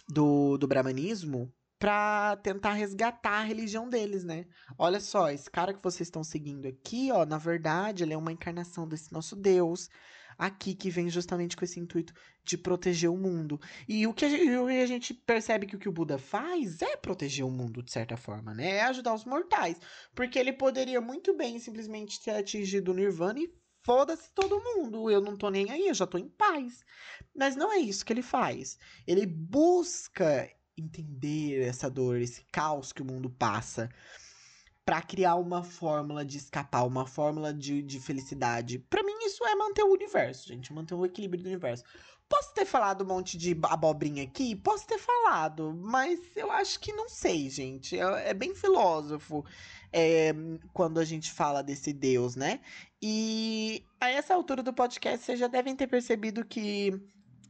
do, 0.07 0.57
do 0.57 0.67
brahmanismo 0.67 1.53
para 1.77 2.37
tentar 2.37 2.71
resgatar 2.71 3.41
a 3.41 3.43
religião 3.43 3.89
deles, 3.89 4.23
né? 4.23 4.45
Olha 4.77 5.01
só, 5.01 5.29
esse 5.29 5.51
cara 5.51 5.73
que 5.73 5.83
vocês 5.83 6.07
estão 6.07 6.23
seguindo 6.23 6.65
aqui, 6.65 7.11
ó, 7.11 7.25
na 7.25 7.37
verdade, 7.37 8.03
ele 8.03 8.13
é 8.13 8.17
uma 8.17 8.31
encarnação 8.31 8.87
desse 8.87 9.11
nosso 9.11 9.35
Deus 9.35 9.89
aqui 10.37 10.73
que 10.75 10.89
vem 10.89 11.09
justamente 11.09 11.55
com 11.55 11.65
esse 11.65 11.79
intuito 11.79 12.13
de 12.43 12.57
proteger 12.57 13.09
o 13.09 13.17
mundo. 13.17 13.59
E 13.87 14.05
o 14.05 14.13
que 14.13 14.25
a 14.25 14.29
gente, 14.29 14.49
a 14.49 14.85
gente 14.85 15.13
percebe 15.13 15.65
que 15.65 15.75
o 15.75 15.79
que 15.79 15.89
o 15.89 15.91
Buda 15.91 16.17
faz 16.17 16.81
é 16.81 16.95
proteger 16.95 17.45
o 17.45 17.51
mundo, 17.51 17.81
de 17.81 17.91
certa 17.91 18.15
forma, 18.17 18.53
né? 18.53 18.77
É 18.77 18.81
ajudar 18.83 19.13
os 19.13 19.25
mortais. 19.25 19.79
Porque 20.13 20.37
ele 20.37 20.53
poderia 20.53 21.01
muito 21.01 21.35
bem 21.35 21.59
simplesmente 21.59 22.21
ter 22.21 22.31
atingido 22.31 22.91
o 22.91 22.95
Nirvana 22.95 23.39
e 23.39 23.53
foda-se 23.83 24.31
todo 24.33 24.63
mundo, 24.63 25.11
eu 25.11 25.21
não 25.21 25.37
tô 25.37 25.49
nem 25.49 25.69
aí, 25.69 25.87
eu 25.87 25.93
já 25.93 26.07
tô 26.07 26.17
em 26.17 26.27
paz. 26.27 26.83
Mas 27.35 27.55
não 27.55 27.71
é 27.71 27.77
isso 27.77 28.03
que 28.03 28.11
ele 28.11 28.23
faz. 28.23 28.77
Ele 29.05 29.27
busca 29.27 30.49
entender 30.77 31.61
essa 31.61 31.89
dor, 31.89 32.19
esse 32.19 32.43
caos 32.51 32.91
que 32.91 33.01
o 33.01 33.05
mundo 33.05 33.29
passa, 33.29 33.89
para 34.85 35.01
criar 35.01 35.35
uma 35.35 35.63
fórmula 35.63 36.23
de 36.23 36.37
escapar, 36.37 36.85
uma 36.85 37.07
fórmula 37.07 37.51
de, 37.51 37.81
de 37.81 37.99
felicidade. 37.99 38.77
Para 38.77 39.01
mim, 39.01 39.15
isso 39.25 39.43
é 39.43 39.55
manter 39.55 39.83
o 39.83 39.91
universo, 39.91 40.47
gente, 40.47 40.71
manter 40.71 40.93
o 40.93 41.03
equilíbrio 41.03 41.41
do 41.41 41.47
universo. 41.47 41.83
Posso 42.29 42.53
ter 42.53 42.65
falado 42.65 43.03
um 43.03 43.07
monte 43.07 43.37
de 43.37 43.57
abobrinha 43.63 44.23
aqui? 44.23 44.55
Posso 44.55 44.85
ter 44.87 44.97
falado, 44.97 45.73
mas 45.73 46.19
eu 46.35 46.51
acho 46.51 46.79
que 46.79 46.91
não 46.93 47.09
sei, 47.09 47.49
gente. 47.49 47.99
É, 47.99 48.29
é 48.29 48.33
bem 48.33 48.53
filósofo 48.53 49.43
é, 49.91 50.33
quando 50.73 50.99
a 50.99 51.05
gente 51.05 51.31
fala 51.31 51.63
desse 51.63 51.91
Deus, 51.91 52.35
né? 52.35 52.59
E 53.01 53.83
a 53.99 54.09
essa 54.09 54.33
altura 54.33 54.63
do 54.63 54.73
podcast, 54.73 55.25
vocês 55.25 55.39
já 55.39 55.47
devem 55.47 55.75
ter 55.75 55.87
percebido 55.87 56.45
que 56.45 56.99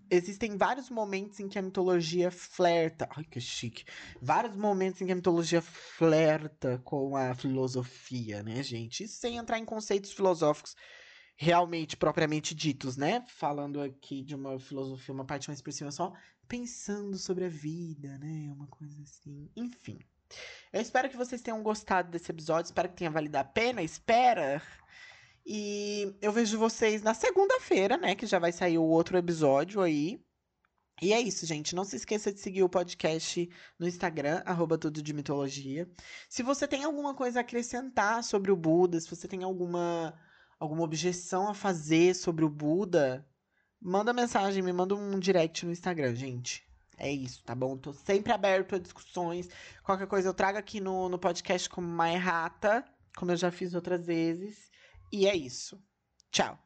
existem 0.09 0.57
vários 0.57 0.89
momentos 0.89 1.39
em 1.39 1.47
que 1.47 1.57
a 1.57 1.61
mitologia 1.61 2.31
flerta. 2.31 3.07
Ai, 3.15 3.23
que 3.23 3.39
chique. 3.39 3.85
Vários 4.21 4.55
momentos 4.55 5.01
em 5.01 5.05
que 5.05 5.11
a 5.11 5.15
mitologia 5.15 5.61
flerta 5.61 6.81
com 6.83 7.15
a 7.15 7.33
filosofia, 7.35 8.43
né, 8.43 8.61
gente? 8.63 9.03
Isso 9.03 9.19
sem 9.19 9.37
entrar 9.37 9.59
em 9.59 9.65
conceitos 9.65 10.11
filosóficos 10.11 10.75
realmente 11.35 11.97
propriamente 11.97 12.55
ditos, 12.55 12.97
né? 12.97 13.23
Falando 13.27 13.81
aqui 13.81 14.23
de 14.23 14.35
uma 14.35 14.59
filosofia, 14.59 15.13
uma 15.13 15.25
parte 15.25 15.49
mais 15.49 15.61
por 15.61 15.73
cima, 15.73 15.91
só 15.91 16.13
pensando 16.47 17.17
sobre 17.17 17.45
a 17.45 17.49
vida, 17.49 18.17
né? 18.17 18.51
Uma 18.53 18.67
coisa 18.67 19.01
assim. 19.01 19.49
Enfim. 19.55 19.99
Eu 20.71 20.81
espero 20.81 21.09
que 21.09 21.17
vocês 21.17 21.41
tenham 21.41 21.61
gostado 21.61 22.09
desse 22.09 22.31
episódio, 22.31 22.69
espero 22.69 22.89
que 22.89 22.95
tenha 22.95 23.11
valido 23.11 23.37
a 23.37 23.43
pena. 23.43 23.81
Espera 23.81 24.61
e 25.45 26.15
eu 26.21 26.31
vejo 26.31 26.58
vocês 26.58 27.03
na 27.03 27.13
segunda-feira, 27.13 27.97
né? 27.97 28.15
Que 28.15 28.25
já 28.25 28.39
vai 28.39 28.51
sair 28.51 28.77
o 28.77 28.84
outro 28.84 29.17
episódio 29.17 29.81
aí. 29.81 30.19
E 31.01 31.13
é 31.13 31.19
isso, 31.19 31.45
gente. 31.45 31.75
Não 31.75 31.84
se 31.84 31.97
esqueça 31.97 32.31
de 32.34 32.39
seguir 32.39 32.63
o 32.63 32.69
podcast 32.69 33.47
no 33.77 33.88
Instagram, 33.88 34.41
arroba 34.45 34.77
tudo 34.77 35.03
de 35.03 35.13
mitologia. 35.13 35.88
Se 36.29 36.41
você 36.41 36.67
tem 36.67 36.84
alguma 36.84 37.13
coisa 37.13 37.39
a 37.39 37.41
acrescentar 37.41 38.23
sobre 38.23 38.51
o 38.51 38.55
Buda, 38.55 38.99
se 38.99 39.10
você 39.10 39.27
tem 39.27 39.43
alguma, 39.43 40.17
alguma 40.60 40.84
objeção 40.84 41.49
a 41.49 41.53
fazer 41.53 42.15
sobre 42.15 42.45
o 42.45 42.49
Buda, 42.49 43.27
manda 43.79 44.13
mensagem, 44.13 44.63
me 44.63 44.73
manda 44.73 44.95
um 44.95 45.19
direct 45.19 45.65
no 45.65 45.71
Instagram, 45.71 46.15
gente. 46.15 46.63
É 46.97 47.12
isso, 47.12 47.43
tá 47.43 47.53
bom? 47.53 47.77
Tô 47.77 47.93
sempre 47.93 48.31
aberto 48.31 48.75
a 48.75 48.79
discussões. 48.79 49.49
Qualquer 49.84 50.08
coisa 50.08 50.29
eu 50.29 50.34
trago 50.34 50.58
aqui 50.58 50.79
no, 50.79 51.10
no 51.10 51.19
podcast 51.19 51.69
como 51.69 51.88
uma 51.88 52.10
errata, 52.10 52.86
como 53.17 53.31
eu 53.31 53.36
já 53.36 53.51
fiz 53.51 53.75
outras 53.75 54.05
vezes. 54.05 54.71
E 55.11 55.27
é 55.27 55.35
isso. 55.35 55.81
Tchau. 56.31 56.64